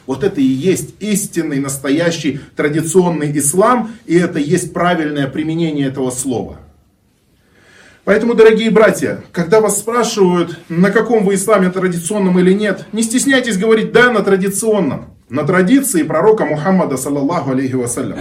Вот 0.07 0.25
это 0.25 0.41
и 0.41 0.45
есть 0.45 0.95
истинный, 1.01 1.61
настоящий, 1.61 2.41
традиционный 2.57 3.37
ислам, 3.39 3.91
и 4.07 4.17
это 4.17 4.39
есть 4.39 4.73
правильное 4.73 5.27
применение 5.27 5.89
этого 5.89 6.11
слова. 6.11 6.57
Поэтому, 8.05 8.33
дорогие 8.33 8.71
братья, 8.71 9.23
когда 9.33 9.61
вас 9.61 9.81
спрашивают, 9.81 10.59
на 10.71 10.91
каком 10.91 11.27
вы 11.27 11.35
исламе, 11.35 11.69
традиционном 11.69 12.39
или 12.39 12.55
нет, 12.55 12.87
не 12.93 13.03
стесняйтесь 13.03 13.59
говорить 13.59 13.93
«да, 13.93 14.11
на 14.11 14.23
традиционном» 14.23 15.18
на 15.29 15.45
традиции 15.45 16.03
пророка 16.03 16.45
Мухаммада, 16.47 16.97
саллаллаху 16.97 17.51
алейхи 17.51 17.75
вассалям. 17.75 18.19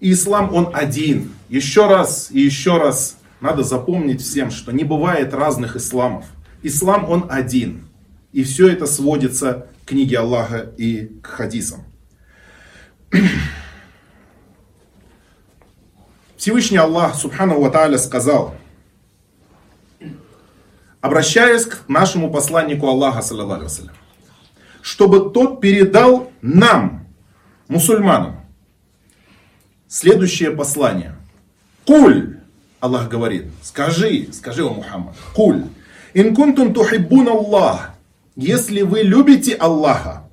Ислам, 0.00 0.54
он 0.54 0.70
один. 0.72 1.32
Еще 1.48 1.86
раз 1.86 2.28
и 2.30 2.40
еще 2.40 2.78
раз 2.78 3.16
надо 3.40 3.62
запомнить 3.62 4.22
всем, 4.22 4.50
что 4.50 4.72
не 4.72 4.84
бывает 4.84 5.34
разных 5.34 5.76
исламов. 5.76 6.26
Ислам, 6.62 7.08
он 7.08 7.26
один. 7.28 7.88
И 8.32 8.44
все 8.44 8.68
это 8.68 8.86
сводится 8.86 9.66
к 9.84 9.88
книге 9.88 10.18
Аллаха 10.18 10.72
и 10.76 11.06
к 11.22 11.26
хадисам. 11.26 11.84
Всевышний 16.36 16.78
Аллах, 16.78 17.14
Субхану 17.14 17.60
Ва 17.60 17.96
сказал, 17.96 18.54
обращаясь 21.00 21.64
к 21.64 21.88
нашему 21.88 22.30
посланнику 22.30 22.86
Аллаха, 22.86 23.22
саллаллаху 23.22 23.64
алейhi 23.64 23.90
чтобы 24.86 25.30
тот 25.30 25.60
передал 25.60 26.30
нам, 26.42 27.08
мусульманам, 27.66 28.36
следующее 29.88 30.52
послание. 30.52 31.16
Куль, 31.84 32.36
Аллах 32.78 33.08
говорит, 33.08 33.46
скажи, 33.62 34.28
скажи 34.32 34.64
о 34.64 34.70
Мухаммад, 34.70 35.16
куль, 35.34 35.64
инкунтум 36.14 36.72
тухиббун 36.72 37.26
Аллах, 37.26 37.94
если 38.36 38.82
вы 38.82 39.00
любите 39.00 39.56
Аллаха, 39.56 40.28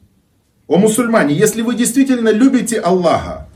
о 0.67 0.77
мусульмане, 0.77 1.33
если 1.33 1.63
вы 1.63 1.73
действительно 1.73 2.29
любите 2.29 2.79
Аллаха, 2.79 3.49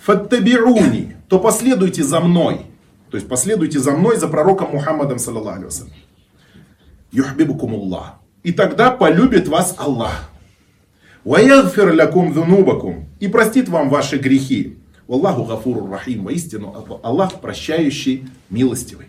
фаттабируни, 0.00 1.14
то 1.28 1.38
последуйте 1.38 2.02
за 2.02 2.20
мной. 2.20 2.62
То 3.10 3.18
есть 3.18 3.28
последуйте 3.28 3.80
за 3.80 3.90
мной, 3.90 4.16
за 4.16 4.28
пророком 4.28 4.70
Мухаммадом, 4.70 5.18
саллаллаху 5.18 5.60
алейhi 5.60 5.92
Юхбибукум 7.12 7.74
Аллах 7.74 8.14
и 8.46 8.52
тогда 8.52 8.92
полюбит 8.92 9.48
вас 9.48 9.74
Аллах. 9.76 10.30
Ваягфир 11.24 11.92
лякум 11.92 12.32
дунубакум. 12.32 13.08
И 13.18 13.26
простит 13.26 13.68
вам 13.68 13.90
ваши 13.90 14.18
грехи. 14.18 14.76
Аллаху 15.08 15.42
гафуру 15.42 15.90
рахим. 15.90 16.22
Воистину, 16.22 17.00
Аллах 17.02 17.40
прощающий, 17.40 18.28
милостивый. 18.48 19.06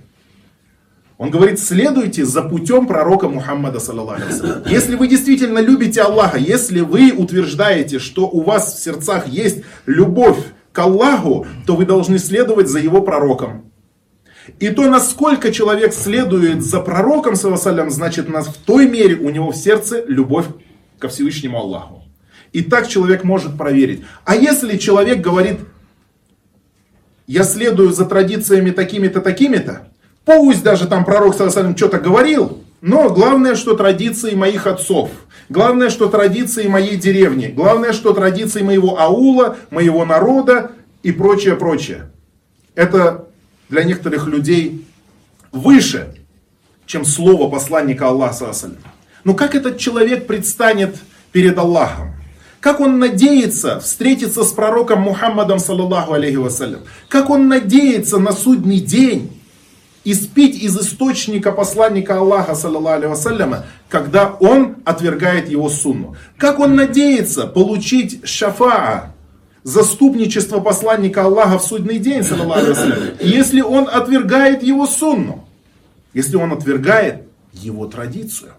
Он 1.19 1.29
говорит, 1.29 1.59
следуйте 1.59 2.25
за 2.25 2.41
путем 2.41 2.87
пророка 2.87 3.29
Мухаммада, 3.29 3.79
саллаллаху 3.79 4.23
Если 4.65 4.95
вы 4.95 5.07
действительно 5.07 5.59
любите 5.59 6.01
Аллаха, 6.01 6.39
если 6.39 6.79
вы 6.79 7.11
утверждаете, 7.11 7.99
что 7.99 8.27
у 8.27 8.41
вас 8.41 8.73
в 8.73 8.83
сердцах 8.83 9.27
есть 9.27 9.63
любовь 9.85 10.43
к 10.71 10.79
Аллаху, 10.79 11.45
то 11.67 11.75
вы 11.75 11.85
должны 11.85 12.17
следовать 12.17 12.69
за 12.69 12.79
его 12.79 13.03
пророком. 13.03 13.71
И 14.59 14.69
то, 14.69 14.89
насколько 14.89 15.51
человек 15.51 15.93
следует 15.93 16.63
за 16.63 16.79
пророком, 16.79 17.35
салям, 17.35 17.91
значит, 17.91 18.27
в 18.27 18.53
той 18.65 18.87
мере 18.87 19.15
у 19.15 19.29
него 19.29 19.51
в 19.51 19.55
сердце 19.55 20.03
любовь 20.07 20.45
ко 20.99 21.09
Всевышнему 21.09 21.57
Аллаху. 21.57 22.03
И 22.53 22.61
так 22.61 22.87
человек 22.87 23.23
может 23.23 23.57
проверить. 23.57 24.03
А 24.25 24.35
если 24.35 24.77
человек 24.77 25.21
говорит, 25.21 25.59
я 27.27 27.43
следую 27.43 27.91
за 27.91 28.05
традициями 28.05 28.71
такими-то, 28.71 29.21
такими-то, 29.21 29.89
пусть 30.25 30.63
даже 30.63 30.87
там 30.87 31.05
пророк, 31.05 31.35
салям, 31.35 31.75
что-то 31.75 31.99
говорил, 31.99 32.63
но 32.81 33.09
главное, 33.09 33.55
что 33.55 33.75
традиции 33.75 34.33
моих 34.33 34.65
отцов, 34.65 35.09
главное, 35.49 35.89
что 35.89 36.07
традиции 36.07 36.67
моей 36.67 36.95
деревни, 36.95 37.47
главное, 37.47 37.91
что 37.91 38.13
традиции 38.13 38.61
моего 38.61 38.99
аула, 38.99 39.57
моего 39.71 40.05
народа 40.05 40.71
и 41.03 41.11
прочее, 41.11 41.55
прочее. 41.55 42.11
Это 42.75 43.26
для 43.69 43.83
некоторых 43.83 44.27
людей 44.27 44.85
выше, 45.51 46.15
чем 46.85 47.05
слово 47.05 47.49
посланника 47.49 48.07
Аллаха. 48.07 48.53
Но 49.23 49.33
как 49.33 49.55
этот 49.55 49.77
человек 49.77 50.27
предстанет 50.27 50.97
перед 51.31 51.57
Аллахом? 51.57 52.13
Как 52.59 52.79
он 52.79 52.97
надеется 52.97 53.79
встретиться 53.79 54.43
с 54.43 54.51
пророком 54.51 55.01
Мухаммадом, 55.01 55.59
саллаллаху 55.59 56.13
алейхи 56.13 56.37
вассалям? 56.37 56.81
Как 57.07 57.29
он 57.29 57.47
надеется 57.47 58.17
на 58.17 58.31
судный 58.31 58.79
день 58.79 59.39
испить 60.03 60.61
из 60.61 60.77
источника 60.77 61.51
посланника 61.51 62.17
Аллаха, 62.17 62.55
саллаллаху 62.55 63.09
вассаляма, 63.09 63.65
когда 63.89 64.29
он 64.39 64.77
отвергает 64.85 65.49
его 65.49 65.69
сунну? 65.69 66.15
Как 66.37 66.59
он 66.59 66.75
надеется 66.75 67.45
получить 67.45 68.27
шафаа, 68.27 69.13
заступничество 69.67 70.61
посланника 70.61 71.25
Аллаха 71.25 71.59
в 71.59 71.63
судный 71.63 71.99
день, 71.99 72.23
если 73.19 73.59
он 73.59 73.89
отвергает 73.91 74.63
его 74.63 74.87
сунну, 74.87 75.43
если 76.13 76.37
он 76.37 76.53
отвергает 76.53 77.23
его 77.51 77.85
традицию. 77.85 78.53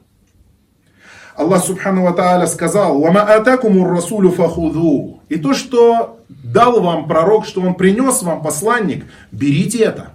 Аллах 1.35 1.65
Субхану 1.65 2.03
Ва 2.03 2.47
сказал, 2.47 3.01
«Вама 3.01 3.23
атакумур 3.23 3.89
расулю 3.89 4.33
фахуду». 4.33 5.21
И 5.31 5.37
то, 5.37 5.55
что 5.55 6.21
дал 6.29 6.83
вам 6.83 7.09
пророк, 7.09 7.47
что 7.47 7.63
он 7.63 7.75
принес 7.75 8.23
вам 8.23 8.43
посланник, 8.43 9.07
берите 9.33 9.79
это. 9.79 10.11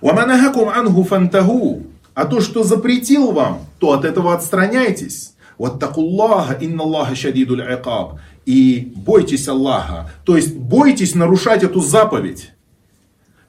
«Вама 0.00 0.24
нахакум 0.24 0.68
анху 0.68 1.02
фантаху». 1.02 1.82
А 2.14 2.26
то, 2.26 2.40
что 2.40 2.62
запретил 2.62 3.32
вам, 3.32 3.62
то 3.80 3.92
от 3.92 4.04
этого 4.04 4.34
отстраняйтесь. 4.34 5.34
«Ваттакуллаха, 5.56 6.52
инна 6.52 6.84
Аллаха 6.84 7.16
шадидуль 7.16 7.62
айкаб» 7.62 8.20
и 8.48 8.94
бойтесь 8.96 9.46
Аллаха. 9.46 10.10
То 10.24 10.34
есть 10.34 10.56
бойтесь 10.56 11.14
нарушать 11.14 11.64
эту 11.64 11.82
заповедь. 11.82 12.52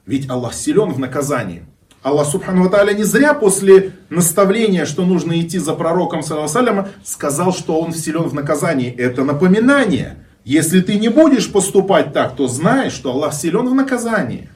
Ведь 0.04 0.28
Аллах 0.28 0.52
силен 0.52 0.92
в 0.92 0.98
наказании. 0.98 1.64
Аллах 2.02 2.26
Субхану 2.26 2.68
Тааля 2.68 2.92
не 2.92 3.04
зря 3.04 3.32
после 3.32 3.94
наставления, 4.10 4.84
что 4.84 5.06
нужно 5.06 5.40
идти 5.40 5.56
за 5.56 5.72
пророком, 5.72 6.22
салям, 6.22 6.88
сказал, 7.02 7.54
что 7.54 7.80
он 7.80 7.94
силен 7.94 8.24
в 8.24 8.34
наказании. 8.34 8.94
Это 8.94 9.24
напоминание. 9.24 10.26
Если 10.44 10.82
ты 10.82 10.98
не 10.98 11.08
будешь 11.08 11.50
поступать 11.50 12.12
так, 12.12 12.36
то 12.36 12.46
знай, 12.46 12.90
что 12.90 13.10
Аллах 13.10 13.32
силен 13.32 13.70
в 13.70 13.74
наказании. 13.74 14.50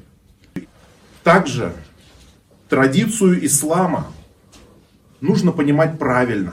Также 1.22 1.72
традицию 2.68 3.46
ислама 3.46 4.09
нужно 5.22 5.52
понимать 5.52 5.98
правильно. 5.98 6.52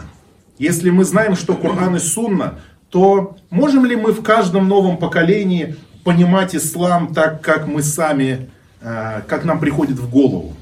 Если 0.58 0.92
мы 0.92 1.04
знаем, 1.04 1.36
что 1.36 1.56
Коран 1.56 1.98
и 1.98 2.00
Сунна 2.00 2.60
то 2.92 3.38
можем 3.50 3.86
ли 3.86 3.96
мы 3.96 4.12
в 4.12 4.22
каждом 4.22 4.68
новом 4.68 4.98
поколении 4.98 5.76
понимать 6.04 6.56
ислам 6.56 7.14
так, 7.14 7.42
как 7.42 7.66
мы 7.66 7.82
сами, 7.82 8.50
э, 8.82 9.22
как 9.28 9.46
нам 9.46 9.60
приходит 9.60 9.98
в 9.98 10.10
голову? 10.10 10.54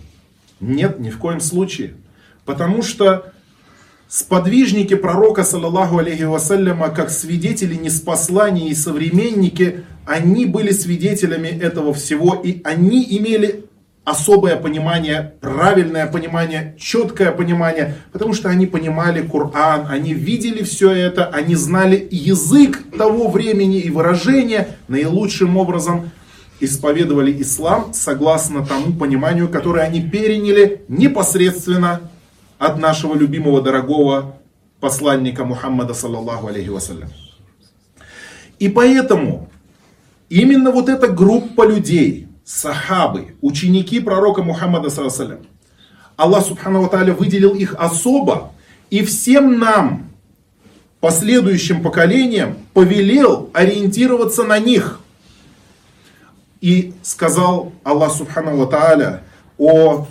Нет, 0.60 1.00
ни 1.00 1.10
в 1.10 1.18
коем 1.18 1.40
случае. 1.40 1.96
Потому 2.46 2.84
что 2.84 3.34
сподвижники 4.08 4.96
пророка, 4.96 5.44
саллаллаху 5.44 5.98
алейхи 5.98 6.24
вассаляма, 6.24 6.90
как 6.90 7.10
свидетели 7.10 7.74
неспослания 7.74 8.70
и 8.70 8.76
современники, 8.76 9.84
они 10.06 10.46
были 10.46 10.72
свидетелями 10.72 11.48
этого 11.48 11.94
всего, 11.94 12.36
и 12.36 12.62
они 12.64 13.06
имели 13.10 13.66
особое 14.10 14.56
понимание, 14.56 15.34
правильное 15.42 16.08
понимание, 16.08 16.76
четкое 16.80 17.32
понимание, 17.32 17.96
потому 18.12 18.34
что 18.34 18.50
они 18.50 18.66
понимали 18.66 19.22
Коран, 19.22 19.86
они 19.88 20.14
видели 20.14 20.64
все 20.64 20.92
это, 20.92 21.28
они 21.28 21.56
знали 21.56 22.08
язык 22.10 22.84
того 22.98 23.30
времени 23.30 23.80
и 23.80 23.90
выражения, 23.90 24.78
наилучшим 24.88 25.58
образом 25.58 26.12
исповедовали 26.60 27.42
ислам 27.42 27.94
согласно 27.94 28.66
тому 28.66 28.94
пониманию, 28.94 29.48
которое 29.48 29.86
они 29.86 30.02
переняли 30.02 30.82
непосредственно 30.88 32.02
от 32.58 32.78
нашего 32.78 33.16
любимого 33.16 33.62
дорогого 33.62 34.36
посланника 34.80 35.46
Мухаммада, 35.46 35.94
саллаллаху 35.94 36.48
алейхи 36.48 36.70
вассалям. 36.70 37.10
И 38.58 38.68
поэтому 38.70 39.50
именно 40.30 40.72
вот 40.72 40.90
эта 40.90 41.08
группа 41.08 41.66
людей, 41.66 42.29
сахабы, 42.50 43.36
ученики 43.42 44.00
пророка 44.00 44.42
Мухаммада, 44.42 44.90
саллаллаху 44.90 45.46
Аллах 46.16 46.44
Субхану 46.44 46.90
Тааля 46.90 47.14
выделил 47.14 47.54
их 47.54 47.76
особо, 47.78 48.52
и 48.90 49.04
всем 49.06 49.60
нам, 49.60 50.10
последующим 51.00 51.84
поколениям, 51.84 52.58
повелел 52.74 53.52
ориентироваться 53.54 54.44
на 54.44 54.58
них. 54.58 55.00
И 56.60 56.96
сказал 57.04 57.72
Аллах 57.84 58.14
Субхану 58.14 58.66
Тааля 58.66 59.22
о 59.60 60.08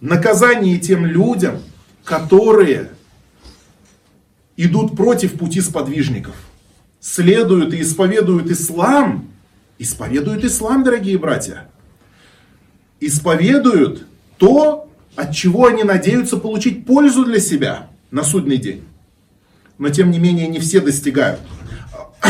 наказании 0.00 0.78
тем 0.78 1.06
людям, 1.06 1.62
которые 2.02 2.90
идут 4.56 4.96
против 4.96 5.38
пути 5.38 5.60
сподвижников, 5.60 6.34
следуют 6.98 7.72
и 7.72 7.82
исповедуют 7.82 8.50
ислам, 8.50 9.28
Исповедуют 9.78 10.44
ислам, 10.44 10.82
дорогие 10.82 11.18
братья. 11.18 11.68
Исповедуют 13.00 14.06
то, 14.36 14.90
от 15.14 15.32
чего 15.32 15.66
они 15.66 15.84
надеются 15.84 16.36
получить 16.36 16.84
пользу 16.84 17.24
для 17.24 17.38
себя 17.38 17.86
на 18.10 18.24
судный 18.24 18.56
день. 18.56 18.84
Но 19.78 19.90
тем 19.90 20.10
не 20.10 20.18
менее 20.18 20.48
не 20.48 20.58
все 20.58 20.80
достигают. 20.80 21.38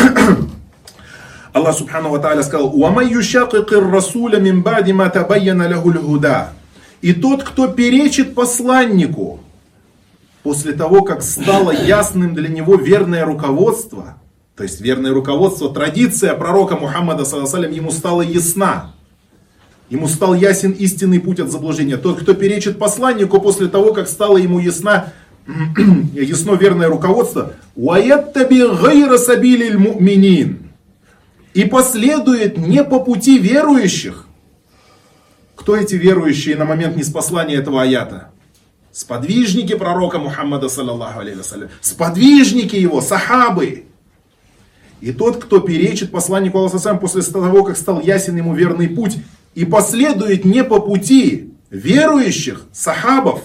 Аллах 1.55 1.79
Субхану 1.79 2.11
Ва 2.11 2.19
Тааля 2.19 2.43
сказал, 2.43 2.69
«Уамай 2.79 3.11
юшакикир 3.11 3.91
расуля 3.91 4.39
мин 4.39 4.63
бади 4.63 4.93
ма 4.93 5.09
табайяна 5.09 5.67
лягуль 5.69 5.99
гуда». 5.99 6.53
И 7.01 7.15
тот, 7.15 7.45
кто 7.45 7.69
перечит 7.69 8.35
посланнику, 8.35 9.41
после 10.43 10.73
того, 10.73 11.03
как 11.03 11.23
стало 11.23 11.71
ясным 11.71 12.35
для 12.35 12.49
него 12.49 12.75
верное 12.75 13.25
руководство– 13.25 14.19
то 14.59 14.65
есть 14.65 14.81
верное 14.81 15.13
руководство, 15.15 15.73
традиция 15.73 16.35
пророка 16.35 16.75
Мухаммада, 16.75 17.25
саллаллаху 17.25 17.73
ему 17.73 17.93
стала 17.93 18.23
ясна. 18.23 18.93
Ему 19.89 20.09
стал 20.09 20.35
ясен 20.35 20.73
истинный 20.73 21.21
путь 21.21 21.39
от 21.39 21.53
заблуждения. 21.53 21.97
Тот, 21.97 22.21
кто 22.21 22.35
перечит 22.35 22.77
посланнику 22.77 23.41
после 23.41 23.69
того, 23.69 23.95
как 23.95 24.09
стало 24.09 24.37
ему 24.37 24.59
ясна, 24.59 25.13
ясно 26.13 26.55
верное 26.57 26.89
руководство, 26.89 27.53
и 31.55 31.65
последует 31.65 32.59
не 32.59 32.83
по 32.83 32.99
пути 32.99 33.39
верующих. 33.39 34.27
Кто 35.55 35.77
эти 35.77 35.95
верующие 35.95 36.57
на 36.57 36.65
момент 36.65 36.97
неспослания 36.97 37.55
этого 37.55 37.83
аята? 37.83 38.33
Сподвижники 38.91 39.77
пророка 39.77 40.19
Мухаммада, 40.19 40.69
саллаллаху 40.69 41.21
алейhi 41.21 41.69
Сподвижники 41.81 42.75
его, 42.75 43.01
сахабы. 43.01 43.85
И 45.01 45.13
тот, 45.13 45.37
кто 45.43 45.61
перечит 45.61 46.11
посланнику 46.11 46.59
Аллаха 46.59 46.95
после 46.95 47.23
того, 47.23 47.65
как 47.65 47.77
стал 47.77 48.01
ясен 48.01 48.37
ему 48.37 48.55
верный 48.55 48.89
путь, 48.89 49.19
и 49.55 49.65
последует 49.65 50.45
не 50.45 50.65
по 50.65 50.81
пути 50.81 51.53
верующих, 51.71 52.67
сахабов, 52.73 53.43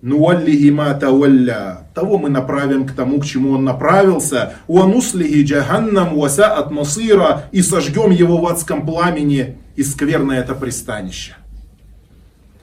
Нуаллихи 0.00 0.70
ма 0.70 0.94
тавалля. 0.94 1.88
Того 1.92 2.18
мы 2.18 2.28
направим 2.28 2.86
к 2.86 2.92
тому, 2.92 3.18
к 3.18 3.24
чему 3.24 3.52
он 3.52 3.64
направился. 3.64 4.54
Уануслихи 4.68 5.42
джаханнам 5.42 6.20
от 6.22 6.70
масира. 6.70 7.44
И 7.50 7.62
сожгем 7.62 8.10
его 8.10 8.38
в 8.38 8.46
адском 8.46 8.86
пламени. 8.86 9.56
И 9.74 9.82
скверное 9.82 10.38
это 10.38 10.54
пристанище. 10.54 11.34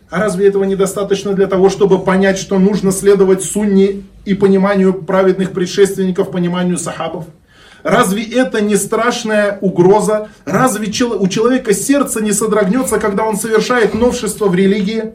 А 0.10 0.22
разве 0.22 0.48
этого 0.48 0.64
недостаточно 0.64 1.34
для 1.34 1.48
того, 1.48 1.70
чтобы 1.70 2.00
понять, 2.00 2.38
что 2.38 2.58
нужно 2.58 2.92
следовать 2.92 3.44
сунне 3.44 4.04
и 4.24 4.34
пониманию 4.34 4.94
праведных 4.94 5.52
предшественников, 5.52 6.32
пониманию 6.32 6.78
сахабов? 6.78 7.26
Разве 7.86 8.24
это 8.24 8.62
не 8.62 8.78
страшная 8.78 9.60
угроза? 9.62 10.32
Разве 10.44 10.88
у 10.88 11.28
человека 11.28 11.72
сердце 11.72 12.20
не 12.20 12.32
содрогнется, 12.32 12.98
когда 12.98 13.26
он 13.26 13.38
совершает 13.38 13.94
новшество 13.94 14.48
в 14.48 14.56
религии? 14.56 15.14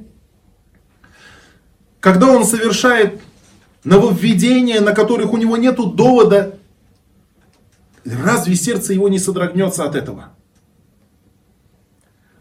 Когда 1.98 2.28
он 2.28 2.44
совершает 2.44 3.20
нововведения, 3.82 4.80
на 4.80 4.92
которых 4.92 5.32
у 5.32 5.36
него 5.36 5.56
нет 5.56 5.78
довода, 5.96 6.60
разве 8.04 8.54
сердце 8.54 8.92
его 8.92 9.08
не 9.08 9.18
содрогнется 9.18 9.82
от 9.82 9.96
этого? 9.96 10.28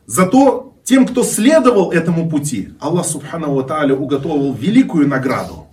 Зато 0.05 0.75
тем, 0.83 1.07
кто 1.07 1.23
следовал 1.23 1.91
этому 1.91 2.29
пути, 2.29 2.69
Аллах 2.79 3.07
Субхану 3.07 3.55
Ва 3.55 3.63
Тааля 3.63 3.95
уготовил 3.95 4.53
великую 4.53 5.07
награду 5.07 5.65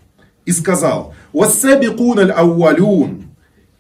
и 0.47 0.51
сказал, 0.51 1.15
«Вассабикун 1.35 2.21
аль 2.21 2.35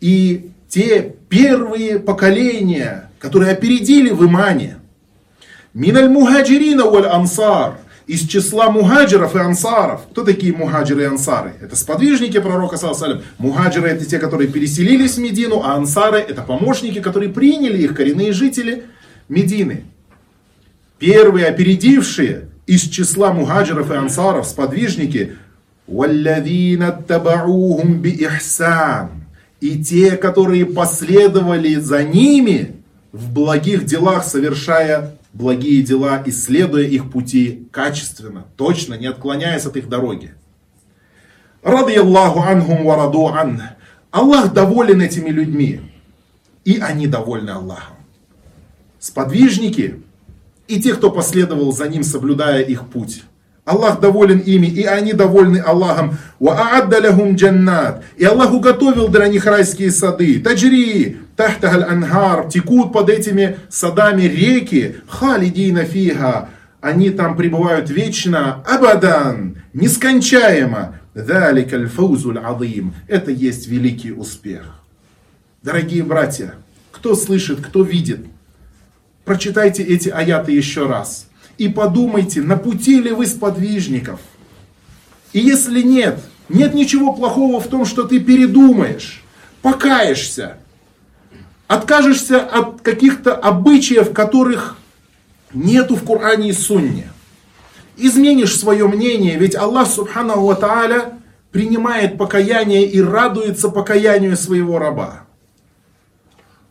и 0.02 0.50
те 0.69 1.15
первые 1.29 1.99
поколения, 1.99 3.09
которые 3.19 3.51
опередили 3.51 4.09
в 4.09 4.25
имане. 4.25 4.77
Миналь 5.73 6.09
мухаджирина 6.09 6.85
валь 6.85 7.07
ансар. 7.07 7.77
Из 8.07 8.27
числа 8.27 8.69
мухаджиров 8.71 9.35
и 9.35 9.39
ансаров. 9.39 10.01
Кто 10.11 10.23
такие 10.23 10.53
мухаджиры 10.53 11.03
и 11.03 11.05
ансары? 11.05 11.53
Это 11.61 11.75
сподвижники 11.75 12.39
пророка, 12.39 12.75
саллаллаху 12.75 13.21
Мухаджиры 13.37 13.87
это 13.87 14.05
те, 14.05 14.19
которые 14.19 14.49
переселились 14.49 15.15
в 15.15 15.19
Медину, 15.19 15.61
а 15.63 15.75
ансары 15.75 16.17
это 16.17 16.41
помощники, 16.41 16.99
которые 16.99 17.31
приняли 17.31 17.77
их, 17.83 17.95
коренные 17.95 18.33
жители 18.33 18.85
Медины. 19.29 19.85
Первые 20.99 21.47
опередившие 21.47 22.49
из 22.65 22.81
числа 22.81 23.31
мухаджиров 23.33 23.91
и 23.91 23.95
ансаров, 23.95 24.45
сподвижники, 24.45 25.37
وَالَّذِينَ 25.87 26.81
اتَّبَعُوهُمْ 26.83 28.01
بِإِحْسَانٍ 28.01 29.09
и 29.60 29.82
те, 29.82 30.16
которые 30.16 30.66
последовали 30.66 31.74
за 31.76 32.02
ними 32.04 32.76
в 33.12 33.32
благих 33.32 33.84
делах, 33.84 34.24
совершая 34.24 35.16
благие 35.32 35.82
дела, 35.82 36.22
исследуя 36.26 36.84
их 36.84 37.10
пути 37.10 37.68
качественно, 37.70 38.44
точно, 38.56 38.94
не 38.94 39.06
отклоняясь 39.06 39.66
от 39.66 39.76
их 39.76 39.88
дороги. 39.88 40.34
Рады 41.62 41.96
Аллаху 41.96 42.40
анхум 42.40 42.84
вараду 42.84 43.28
ан. 43.28 43.62
Аллах 44.10 44.52
доволен 44.52 45.00
этими 45.00 45.30
людьми, 45.30 45.80
и 46.64 46.78
они 46.78 47.06
довольны 47.06 47.50
Аллахом. 47.50 47.96
Сподвижники 48.98 50.02
и 50.68 50.80
те, 50.80 50.94
кто 50.94 51.10
последовал 51.10 51.72
за 51.72 51.88
ним, 51.88 52.02
соблюдая 52.02 52.62
их 52.62 52.88
путь. 52.88 53.22
Аллах 53.66 53.98
доволен 53.98 54.38
ими, 54.38 54.68
и 54.68 54.84
они 54.84 55.12
довольны 55.12 55.58
Аллахом. 55.58 56.16
джаннат. 56.40 58.04
И 58.16 58.24
Аллах 58.24 58.54
уготовил 58.54 59.08
для 59.08 59.26
них 59.26 59.44
райские 59.44 59.90
сады. 59.90 60.38
Таджри, 60.38 61.18
тахтахаль 61.34 61.82
ангар, 61.82 62.48
текут 62.48 62.92
под 62.92 63.10
этими 63.10 63.58
садами 63.68 64.22
реки. 64.22 64.98
Халидина 65.08 65.84
фиха. 65.84 66.48
Они 66.80 67.10
там 67.10 67.36
пребывают 67.36 67.90
вечно. 67.90 68.62
Абадан, 68.64 69.56
нескончаемо. 69.74 71.00
Даликаль 71.14 71.88
фаузуль. 71.88 72.38
Это 73.08 73.32
есть 73.32 73.66
великий 73.66 74.12
успех. 74.12 74.76
Дорогие 75.64 76.04
братья, 76.04 76.54
кто 76.92 77.16
слышит, 77.16 77.60
кто 77.66 77.82
видит, 77.82 78.20
прочитайте 79.24 79.82
эти 79.82 80.08
аяты 80.08 80.52
еще 80.52 80.86
раз 80.86 81.26
и 81.58 81.68
подумайте, 81.68 82.42
на 82.42 82.56
пути 82.56 83.00
ли 83.00 83.10
вы 83.10 83.26
сподвижников. 83.26 84.20
И 85.32 85.40
если 85.40 85.82
нет, 85.82 86.20
нет 86.48 86.74
ничего 86.74 87.12
плохого 87.12 87.60
в 87.60 87.68
том, 87.68 87.84
что 87.84 88.04
ты 88.04 88.20
передумаешь, 88.20 89.22
покаешься, 89.62 90.58
откажешься 91.66 92.40
от 92.40 92.80
каких-то 92.82 93.34
обычаев, 93.34 94.12
которых 94.12 94.76
нету 95.52 95.96
в 95.96 96.04
Коране 96.04 96.50
и 96.50 96.52
Сунне. 96.52 97.10
Изменишь 97.96 98.56
свое 98.56 98.86
мнение, 98.86 99.38
ведь 99.38 99.56
Аллах 99.56 99.88
Субхану 99.88 100.44
Ва 100.44 100.54
Тааля 100.54 101.18
принимает 101.50 102.18
покаяние 102.18 102.84
и 102.84 103.00
радуется 103.00 103.70
покаянию 103.70 104.36
своего 104.36 104.78
раба. 104.78 105.24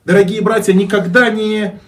Дорогие 0.05 0.41
братья, 0.41 0.71
никогда 0.73 1.31
не 1.31 1.79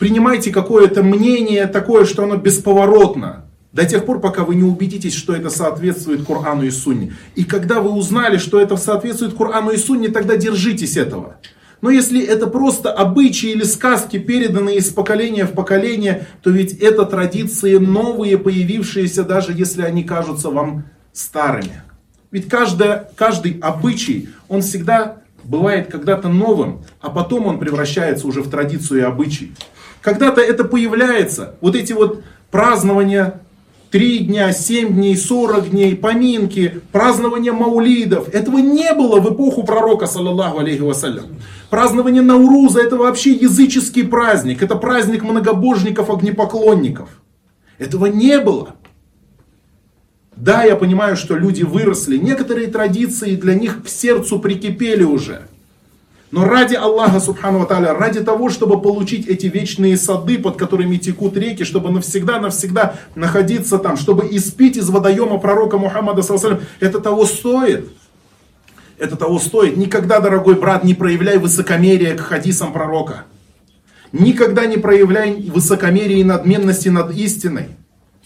принимайте 0.00 0.50
какое-то 0.50 1.02
мнение 1.02 1.66
такое, 1.66 2.06
что 2.06 2.24
оно 2.24 2.36
бесповоротно. 2.36 3.44
До 3.72 3.84
тех 3.84 4.04
пор, 4.04 4.18
пока 4.18 4.44
вы 4.44 4.56
не 4.56 4.64
убедитесь, 4.64 5.14
что 5.14 5.34
это 5.36 5.50
соответствует 5.50 6.26
Корану 6.26 6.64
и 6.64 6.70
Сунне. 6.70 7.14
И 7.36 7.44
когда 7.44 7.80
вы 7.80 7.90
узнали, 7.90 8.38
что 8.38 8.58
это 8.58 8.76
соответствует 8.76 9.34
Корану 9.34 9.70
и 9.70 9.76
Сунне, 9.76 10.08
тогда 10.08 10.36
держитесь 10.36 10.96
этого. 10.96 11.36
Но 11.82 11.90
если 11.90 12.20
это 12.24 12.46
просто 12.46 12.90
обычаи 12.90 13.50
или 13.50 13.62
сказки, 13.62 14.18
переданные 14.18 14.78
из 14.78 14.88
поколения 14.88 15.44
в 15.44 15.52
поколение, 15.52 16.26
то 16.42 16.50
ведь 16.50 16.72
это 16.78 17.04
традиции 17.04 17.76
новые, 17.76 18.38
появившиеся, 18.38 19.22
даже 19.22 19.52
если 19.52 19.82
они 19.82 20.02
кажутся 20.02 20.48
вам 20.48 20.84
старыми. 21.12 21.82
Ведь 22.30 22.48
каждая, 22.48 23.10
каждый 23.16 23.58
обычай, 23.60 24.30
он 24.48 24.62
всегда 24.62 25.18
бывает 25.44 25.90
когда-то 25.90 26.28
новым, 26.28 26.84
а 27.00 27.10
потом 27.10 27.46
он 27.46 27.58
превращается 27.58 28.26
уже 28.26 28.40
в 28.42 28.48
традицию 28.50 29.00
и 29.00 29.04
обычай. 29.04 29.52
Когда-то 30.02 30.40
это 30.40 30.64
появляется, 30.64 31.56
вот 31.60 31.76
эти 31.76 31.92
вот 31.92 32.22
празднования 32.50 33.40
три 33.90 34.20
дня, 34.20 34.52
семь 34.52 34.94
дней, 34.94 35.16
сорок 35.16 35.70
дней, 35.70 35.96
поминки, 35.96 36.80
празднование 36.92 37.52
маулидов. 37.52 38.28
Этого 38.28 38.58
не 38.58 38.94
было 38.94 39.20
в 39.20 39.34
эпоху 39.34 39.64
пророка, 39.64 40.06
саллаллаху 40.06 40.60
алейхи 40.60 40.80
вассалям. 40.80 41.36
Празднование 41.68 42.22
Науруза 42.22 42.80
это 42.80 42.96
вообще 42.96 43.32
языческий 43.32 44.06
праздник. 44.06 44.62
Это 44.62 44.76
праздник 44.76 45.22
многобожников, 45.22 46.10
огнепоклонников. 46.10 47.08
Этого 47.78 48.06
не 48.06 48.38
было. 48.38 48.74
Да, 50.36 50.64
я 50.64 50.76
понимаю, 50.76 51.16
что 51.16 51.36
люди 51.36 51.62
выросли. 51.62 52.16
Некоторые 52.16 52.68
традиции 52.68 53.36
для 53.36 53.54
них 53.54 53.84
к 53.84 53.88
сердцу 53.88 54.38
прикипели 54.38 55.02
уже. 55.02 55.42
Но 56.30 56.44
ради 56.44 56.76
Аллаха, 56.76 57.18
Субхану 57.18 57.66
Тааля, 57.66 57.92
ради 57.92 58.20
того, 58.20 58.50
чтобы 58.50 58.80
получить 58.80 59.26
эти 59.26 59.46
вечные 59.46 59.96
сады, 59.96 60.38
под 60.38 60.56
которыми 60.56 60.96
текут 60.96 61.36
реки, 61.36 61.64
чтобы 61.64 61.90
навсегда-навсегда 61.90 62.94
находиться 63.16 63.78
там, 63.78 63.96
чтобы 63.96 64.28
испить 64.30 64.76
из 64.76 64.88
водоема 64.90 65.38
пророка 65.38 65.76
Мухаммада, 65.76 66.22
это 66.78 67.00
того 67.00 67.26
стоит. 67.26 67.88
Это 68.96 69.16
того 69.16 69.38
стоит. 69.38 69.76
Никогда, 69.76 70.20
дорогой 70.20 70.54
брат, 70.54 70.84
не 70.84 70.94
проявляй 70.94 71.38
высокомерие 71.38 72.14
к 72.14 72.20
хадисам 72.20 72.72
пророка. 72.72 73.24
Никогда 74.12 74.66
не 74.66 74.76
проявляй 74.76 75.50
высокомерие 75.50 76.20
и 76.20 76.24
надменности 76.24 76.90
над 76.90 77.16
истиной, 77.16 77.70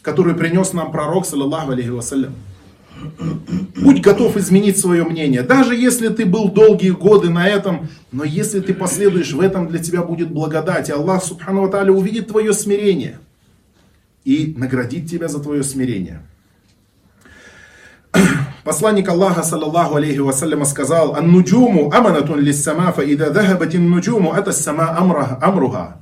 которую 0.03 0.37
принес 0.37 0.73
нам 0.73 0.91
пророк, 0.91 1.27
саллаллаху 1.27 1.73
алейхи 1.73 1.89
вассалям. 1.89 2.35
Будь 3.77 4.01
готов 4.01 4.37
изменить 4.37 4.79
свое 4.79 5.05
мнение. 5.05 5.43
Даже 5.43 5.75
если 5.75 6.09
ты 6.09 6.27
был 6.27 6.49
долгие 6.49 6.91
годы 6.91 7.31
на 7.31 7.47
этом, 7.47 7.89
но 8.13 8.25
если 8.25 8.61
ты 8.61 8.73
последуешь 8.73 9.33
в 9.33 9.41
этом, 9.41 9.69
для 9.69 9.79
тебя 9.79 10.03
будет 10.03 10.31
благодать. 10.31 10.89
И 10.89 10.93
Аллах, 10.93 11.25
субхану 11.25 11.69
ва 11.69 11.83
увидит 11.91 12.29
твое 12.29 12.53
смирение 12.53 13.19
и 14.25 14.55
наградит 14.57 15.09
тебя 15.11 15.29
за 15.29 15.41
твое 15.41 15.63
смирение. 15.63 16.23
Посланник 18.65 19.09
Аллаха, 19.09 19.43
саллаллаху 19.43 19.97
алейхи 19.97 20.19
вассаляма, 20.19 20.65
сказал, 20.65 21.15
«Ан-нуджуму 21.15 21.93
аманатун 21.93 22.41
лиссама, 22.41 22.93
фа 22.93 23.03
ида 23.03 23.31
дахабатин 23.31 23.89
нуджуму, 23.91 24.33
это 24.33 24.53
сама 24.53 24.97
амруха». 25.41 26.01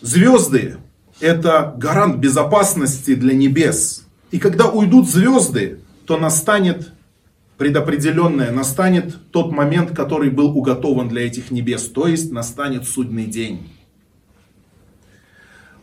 Звезды– 0.00 0.76
это 1.20 1.74
гарант 1.76 2.16
безопасности 2.16 3.14
для 3.14 3.34
небес. 3.34 4.03
И 4.33 4.39
когда 4.39 4.69
уйдут 4.69 5.09
звезды, 5.09 5.79
то 6.05 6.17
настанет 6.17 6.91
предопределенное, 7.57 8.51
настанет 8.51 9.31
тот 9.31 9.51
момент, 9.51 9.95
который 9.95 10.29
был 10.29 10.57
уготован 10.57 11.09
для 11.09 11.27
этих 11.27 11.51
небес, 11.51 11.83
то 11.89 12.07
есть 12.07 12.31
настанет 12.31 12.87
судный 12.87 13.25
день. 13.25 13.69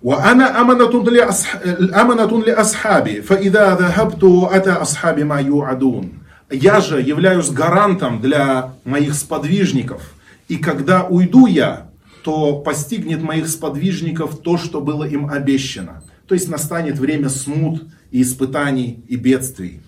وأنا 0.02 0.61
أمنة 0.61 2.42
لأصحابي 2.44 3.22
فإذا 3.22 3.74
ذهبت 3.74 4.24
أتى 4.52 4.70
أصحابي 4.70 5.24
ما 5.24 5.40
يوعدون 5.40 6.12
Я 6.50 6.80
же 6.80 7.00
являюсь 7.00 7.50
гарантом 7.50 8.20
для 8.20 8.74
моих 8.85 9.14
сподвижников. 9.14 10.14
И 10.46 10.59
когда 10.59 11.04
уйду 11.04 11.46
я, 11.46 11.88
то 12.22 12.61
постигнет 12.61 13.20
моих 13.20 13.48
сподвижников 13.48 14.38
то, 14.38 14.56
что 14.56 14.80
было 14.80 15.02
им 15.02 15.28
обещано. 15.28 16.04
То 16.28 16.35
есть 16.35 16.48
настанет 16.48 16.98
время 16.98 17.30
смут 17.30 17.82
и 18.11 18.22
испытаний 18.22 19.02
и 19.09 19.16
бедствий. 19.16 19.80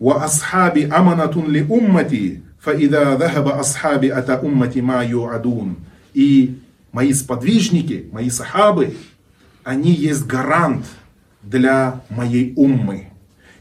وأصحابي 0.00 0.86
أمنة 0.86 1.46
لأمتي 1.48 2.40
فإذا 2.60 3.14
ذهب 3.16 3.48
أصحابي 3.48 4.18
أتى 4.18 4.32
أمتي 4.32 4.80
ما 4.80 5.02
يوعدون. 5.02 5.76
И 6.14 6.58
мои 6.92 7.12
сподвижники, 7.12 8.08
мои 8.12 8.30
сахабы, 8.30 8.96
они 9.64 9.92
есть 9.92 10.26
гарант 10.26 10.84
для 11.42 12.02
моей 12.10 12.52
уммы. 12.56 13.08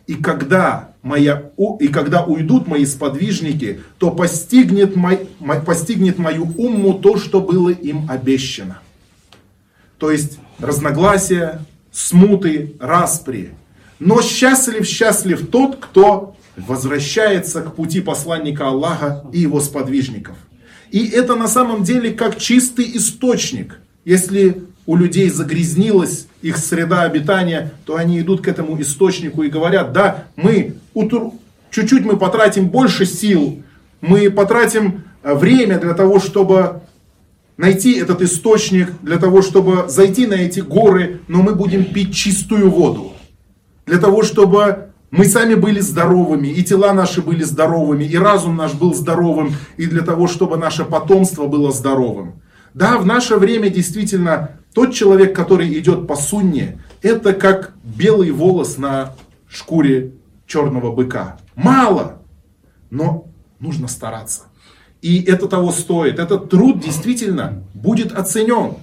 И 0.05 0.15
когда, 0.15 0.93
моя, 1.01 1.51
и 1.79 1.87
когда 1.87 2.25
уйдут 2.25 2.67
мои 2.67 2.85
сподвижники, 2.85 3.81
то 3.97 4.11
постигнет, 4.11 4.95
мой, 4.95 5.27
постигнет 5.65 6.17
мою 6.17 6.43
умму 6.57 6.99
то, 6.99 7.17
что 7.17 7.39
было 7.39 7.69
им 7.69 8.09
обещано. 8.09 8.79
То 9.97 10.11
есть 10.11 10.39
разногласия, 10.59 11.61
смуты, 11.98 12.76
распри. 12.78 13.50
Но 13.98 14.22
счастлив, 14.22 14.86
счастлив 14.86 15.48
тот, 15.50 15.76
кто 15.80 16.36
возвращается 16.56 17.60
к 17.62 17.74
пути 17.74 18.00
посланника 18.00 18.68
Аллаха 18.68 19.24
и 19.32 19.40
его 19.40 19.60
сподвижников. 19.60 20.36
И 20.90 21.08
это 21.08 21.34
на 21.34 21.48
самом 21.48 21.82
деле 21.82 22.12
как 22.12 22.38
чистый 22.38 22.96
источник. 22.96 23.80
Если 24.04 24.62
у 24.86 24.96
людей 24.96 25.28
загрязнилась 25.28 26.28
их 26.40 26.56
среда 26.56 27.02
обитания, 27.02 27.72
то 27.84 27.96
они 27.96 28.20
идут 28.20 28.42
к 28.42 28.48
этому 28.48 28.80
источнику 28.80 29.42
и 29.42 29.50
говорят, 29.50 29.92
да, 29.92 30.24
мы 30.36 30.76
чуть-чуть 31.70 32.04
мы 32.04 32.16
потратим 32.16 32.68
больше 32.68 33.06
сил, 33.06 33.62
мы 34.00 34.30
потратим 34.30 35.02
э, 35.22 35.34
время 35.34 35.78
для 35.78 35.94
того, 35.94 36.20
чтобы 36.20 36.80
найти 37.58 37.98
этот 37.98 38.22
источник, 38.22 38.92
для 39.02 39.18
того, 39.18 39.42
чтобы 39.42 39.88
зайти 39.88 40.26
на 40.26 40.34
эти 40.34 40.60
горы, 40.60 41.20
но 41.28 41.42
мы 41.42 41.54
будем 41.54 41.84
пить 41.84 42.14
чистую 42.14 42.70
воду. 42.70 43.12
Для 43.84 43.98
того, 43.98 44.22
чтобы 44.22 44.92
мы 45.10 45.24
сами 45.26 45.54
были 45.54 45.80
здоровыми, 45.80 46.48
и 46.48 46.62
тела 46.62 46.94
наши 46.94 47.20
были 47.20 47.42
здоровыми, 47.42 48.04
и 48.04 48.16
разум 48.16 48.56
наш 48.56 48.74
был 48.74 48.94
здоровым, 48.94 49.54
и 49.76 49.86
для 49.86 50.02
того, 50.02 50.28
чтобы 50.28 50.56
наше 50.56 50.84
потомство 50.84 51.46
было 51.46 51.72
здоровым. 51.72 52.40
Да, 52.74 52.96
в 52.98 53.04
наше 53.04 53.36
время 53.36 53.70
действительно 53.70 54.52
тот 54.72 54.94
человек, 54.94 55.34
который 55.34 55.76
идет 55.78 56.06
по 56.06 56.14
сунне, 56.14 56.80
это 57.02 57.32
как 57.32 57.74
белый 57.82 58.30
волос 58.30 58.78
на 58.78 59.14
шкуре 59.48 60.12
черного 60.46 60.94
быка. 60.94 61.38
Мало, 61.56 62.22
но 62.90 63.26
нужно 63.58 63.88
стараться. 63.88 64.42
И 65.02 65.22
это 65.22 65.46
того 65.46 65.72
стоит. 65.72 66.18
Этот 66.18 66.50
труд 66.50 66.80
действительно 66.80 67.62
будет 67.74 68.12
оценен. 68.12 68.74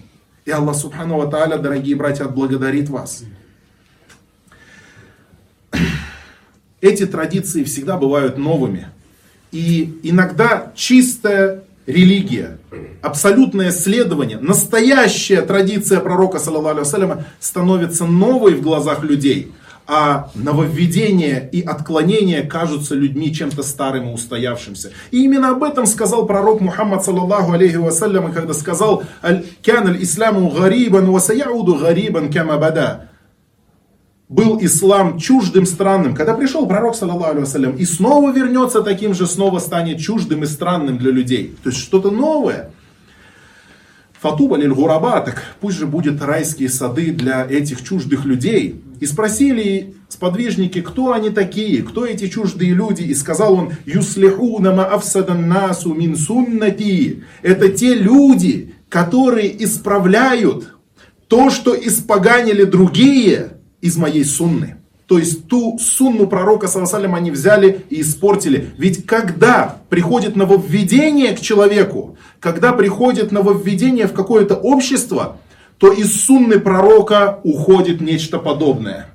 И 0.46 0.52
Аллах 0.52 0.76
Субхану 0.76 1.18
Ва 1.18 1.58
дорогие 1.58 1.96
братья, 1.96 2.26
отблагодарит 2.26 2.90
вас. 2.90 3.24
эти 6.86 7.06
традиции 7.06 7.64
всегда 7.64 7.98
бывают 7.98 8.38
новыми. 8.38 8.88
И 9.52 10.00
иногда 10.04 10.72
чистая 10.76 11.64
религия, 11.86 12.58
абсолютное 13.02 13.72
следование, 13.72 14.38
настоящая 14.38 15.42
традиция 15.42 16.00
пророка, 16.00 16.40
саллаху 16.40 17.24
становится 17.40 18.06
новой 18.06 18.56
в 18.56 18.62
глазах 18.62 19.04
людей, 19.04 19.52
а 19.88 20.30
нововведения 20.34 21.48
и 21.52 21.62
отклонения 21.62 22.44
кажутся 22.44 22.96
людьми 22.96 23.34
чем-то 23.34 23.64
старым 23.64 24.10
и 24.10 24.14
устоявшимся. 24.14 24.92
И 25.12 25.24
именно 25.24 25.50
об 25.52 25.64
этом 25.64 25.86
сказал 25.86 26.26
пророк 26.26 26.62
Мухаммад, 26.62 27.06
саллаллаху 27.06 27.52
алейхи 27.52 27.76
вассалям, 27.76 28.32
когда 28.32 28.54
сказал 28.54 29.04
«Кян 29.62 29.88
аль-исламу 29.88 30.50
гарибан, 30.50 31.12
ва 31.12 31.20
саяуду 31.20 31.76
гарибан 31.76 32.32
кама 32.32 32.58
бада» 32.58 33.10
был 34.28 34.58
ислам 34.60 35.20
чуждым 35.20 35.68
странным, 35.68 36.16
когда 36.16 36.34
пришел 36.34 36.66
пророк, 36.66 36.96
саллаллаху 36.96 37.38
алейhi 37.38 37.78
и 37.78 37.86
снова 37.86 38.32
вернется 38.32 38.82
таким 38.82 39.14
же, 39.14 39.28
снова 39.28 39.60
станет 39.60 40.00
чуждым 40.00 40.44
и 40.44 40.48
странным 40.48 40.98
для 40.98 41.12
людей. 41.12 41.56
То 41.64 41.70
есть 41.70 41.82
что-то 41.82 42.10
новое. 42.10 42.72
Фатуба 44.26 44.58
лиль 44.58 44.74
гураба, 44.74 45.22
так 45.22 45.44
пусть 45.62 45.78
же 45.78 45.86
будет 45.86 46.20
райские 46.20 46.68
сады 46.70 47.12
для 47.12 47.46
этих 47.46 47.84
чуждых 47.84 48.26
людей. 48.26 48.82
И 49.00 49.06
спросили 49.06 49.94
сподвижники, 50.10 50.82
кто 50.82 51.14
они 51.14 51.30
такие, 51.30 51.84
кто 51.84 52.08
эти 52.08 52.28
чуждые 52.28 52.74
люди. 52.74 53.04
И 53.04 53.14
сказал 53.14 53.54
он, 53.54 53.74
юслихуна 53.86 54.74
маавсадан 54.74 55.48
насу 55.48 55.94
мин 55.94 56.16
суннати. 56.16 57.24
Это 57.44 57.70
те 57.70 57.94
люди, 57.94 58.74
которые 58.90 59.64
исправляют 59.64 60.76
то, 61.28 61.52
что 61.52 61.76
испоганили 61.76 62.64
другие, 62.64 63.60
из 63.80 63.96
моей 63.96 64.26
сунны. 64.26 64.78
То 65.08 65.20
есть 65.20 65.48
ту 65.48 65.78
сунну 65.80 66.26
пророка 66.28 66.68
Саласалям 66.68 67.14
они 67.14 67.30
взяли 67.30 67.86
и 67.90 68.02
испортили. 68.02 68.72
Ведь 68.78 69.06
когда 69.06 69.78
приходит 69.90 70.36
нововведение 70.36 71.36
к 71.36 71.42
человеку, 71.42 72.18
когда 72.40 72.74
приходит 72.74 73.32
нововведение 73.32 74.08
в 74.08 74.14
какое-то 74.14 74.56
общество, 74.56 75.38
то 75.78 75.92
из 75.92 76.26
сунны 76.26 76.60
пророка 76.60 77.40
уходит 77.44 78.02
нечто 78.02 78.40
подобное. 78.40 79.10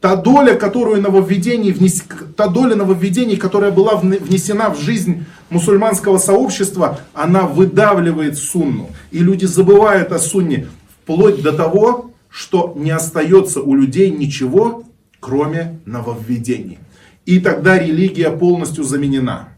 Та 0.00 0.16
доля, 0.16 0.54
которую 0.54 1.00
нововведений 1.00 1.70
внес... 1.70 2.02
та 2.36 2.48
доля 2.48 2.74
нововведений, 2.74 3.36
которая 3.36 3.70
была 3.70 3.94
внесена 3.96 4.68
в 4.68 4.80
жизнь 4.80 5.24
мусульманского 5.48 6.18
сообщества, 6.18 6.98
она 7.14 7.42
выдавливает 7.42 8.36
сунну. 8.36 8.90
И 9.12 9.20
люди 9.20 9.44
забывают 9.44 10.10
о 10.12 10.18
сунне 10.18 10.66
вплоть 10.90 11.40
до 11.40 11.52
того, 11.52 12.10
что 12.28 12.72
не 12.76 12.90
остается 12.90 13.60
у 13.60 13.76
людей 13.76 14.10
ничего, 14.10 14.82
кроме 15.22 15.78
нововведений. 15.86 16.80
И 17.24 17.38
тогда 17.38 17.78
религия 17.78 18.30
полностью 18.30 18.82
заменена. 18.82 19.50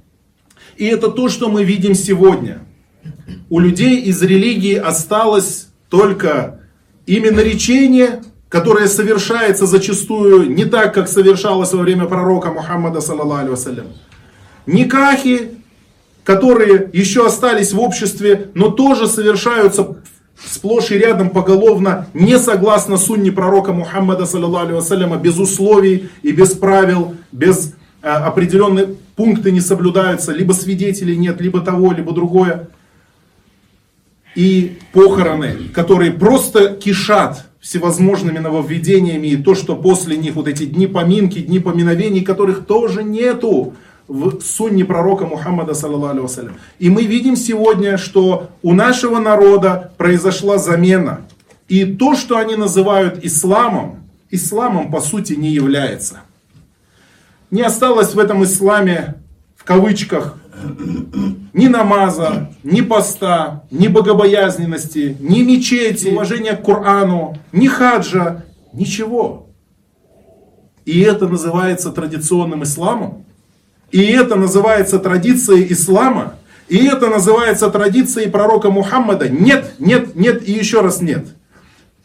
И 0.76 0.84
это 0.84 1.10
то, 1.10 1.30
что 1.30 1.48
мы 1.48 1.64
видим 1.64 1.94
сегодня. 1.94 2.60
У 3.48 3.60
людей 3.60 4.02
из 4.02 4.20
религии 4.22 4.74
осталось 4.74 5.68
только 5.88 6.60
именно 7.06 7.40
речение, 7.40 8.22
которое 8.50 8.88
совершается 8.88 9.64
зачастую 9.66 10.50
не 10.50 10.66
так, 10.66 10.92
как 10.92 11.08
совершалось 11.08 11.72
во 11.72 11.82
время 11.82 12.04
пророка 12.04 12.50
Мухаммада, 12.52 13.00
вассалям. 13.00 13.86
Никахи, 14.66 15.52
которые 16.24 16.90
еще 16.92 17.26
остались 17.26 17.72
в 17.72 17.80
обществе, 17.80 18.50
но 18.54 18.68
тоже 18.68 19.06
совершаются 19.06 19.96
сплошь 20.36 20.90
и 20.90 20.98
рядом 20.98 21.30
поголовно 21.30 22.08
не 22.14 22.38
согласно 22.38 22.96
сунне 22.96 23.32
пророка 23.32 23.72
Мухаммада, 23.72 24.26
саллиллаху 24.26 25.16
без 25.16 25.38
условий 25.38 26.10
и 26.22 26.32
без 26.32 26.52
правил, 26.54 27.14
без 27.32 27.74
э, 28.02 28.08
определенных 28.08 28.88
пункты 29.16 29.52
не 29.52 29.60
соблюдаются, 29.60 30.32
либо 30.32 30.52
свидетелей 30.52 31.16
нет, 31.16 31.40
либо 31.40 31.60
того, 31.60 31.92
либо 31.92 32.12
другое. 32.12 32.68
И 34.34 34.78
похороны, 34.92 35.68
которые 35.72 36.10
просто 36.10 36.74
кишат 36.74 37.46
всевозможными 37.60 38.38
нововведениями, 38.38 39.28
и 39.28 39.36
то, 39.36 39.54
что 39.54 39.76
после 39.76 40.16
них 40.16 40.34
вот 40.34 40.48
эти 40.48 40.66
дни 40.66 40.86
поминки, 40.86 41.38
дни 41.38 41.60
поминовений, 41.60 42.22
которых 42.22 42.66
тоже 42.66 43.02
нету 43.02 43.74
в 44.08 44.40
сунне 44.42 44.84
пророка 44.84 45.26
Мухаммада, 45.26 45.72
алейhi 45.72 46.52
И 46.78 46.90
мы 46.90 47.04
видим 47.04 47.36
сегодня, 47.36 47.96
что 47.96 48.50
у 48.62 48.74
нашего 48.74 49.18
народа 49.18 49.92
произошла 49.96 50.58
замена. 50.58 51.22
И 51.68 51.84
то, 51.84 52.14
что 52.14 52.36
они 52.36 52.56
называют 52.56 53.24
исламом, 53.24 54.04
исламом 54.30 54.90
по 54.90 55.00
сути 55.00 55.32
не 55.34 55.50
является. 55.50 56.20
Не 57.50 57.62
осталось 57.62 58.14
в 58.14 58.18
этом 58.18 58.44
исламе, 58.44 59.14
в 59.56 59.64
кавычках, 59.64 60.36
ни 61.52 61.68
намаза, 61.68 62.50
ни 62.62 62.80
поста, 62.80 63.64
ни 63.70 63.88
богобоязненности, 63.88 65.16
ни 65.20 65.42
мечети, 65.42 66.08
уважения 66.08 66.56
к 66.56 66.64
Корану, 66.64 67.36
ни 67.52 67.66
хаджа, 67.66 68.44
ничего. 68.72 69.48
И 70.84 71.00
это 71.00 71.28
называется 71.28 71.90
традиционным 71.90 72.62
исламом. 72.62 73.24
И 73.94 74.06
это 74.06 74.34
называется 74.34 74.98
традицией 74.98 75.72
ислама. 75.72 76.34
И 76.66 76.84
это 76.84 77.06
называется 77.06 77.70
традицией 77.70 78.28
пророка 78.28 78.68
Мухаммада. 78.68 79.28
Нет, 79.28 79.76
нет, 79.78 80.16
нет 80.16 80.48
и 80.48 80.50
еще 80.50 80.80
раз 80.80 81.00
нет. 81.00 81.28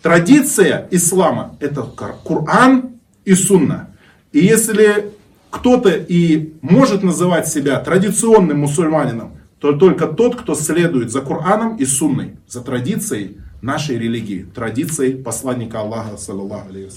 Традиция 0.03 0.87
ислама 0.91 1.57
это 1.59 1.81
Коран 1.81 2.91
и 3.25 3.33
Сунна. 3.33 3.89
И 4.31 4.37
если 4.37 5.13
кто-то 5.49 5.89
и 5.89 6.53
может 6.61 7.01
называть 7.01 7.47
себя 7.47 7.79
традиционным 7.79 8.59
мусульманином, 8.59 9.37
то 9.57 9.71
только 9.71 10.05
тот, 10.05 10.35
кто 10.35 10.53
следует 10.53 11.09
за 11.09 11.21
Кораном 11.21 11.77
и 11.77 11.85
Сунной, 11.85 12.35
за 12.47 12.61
традицией 12.61 13.37
нашей 13.63 13.97
религии, 13.97 14.45
традицией 14.53 15.15
посланника 15.15 15.79
Аллаха, 15.79 16.17
саллаллаху 16.17 16.69
алейхи 16.69 16.91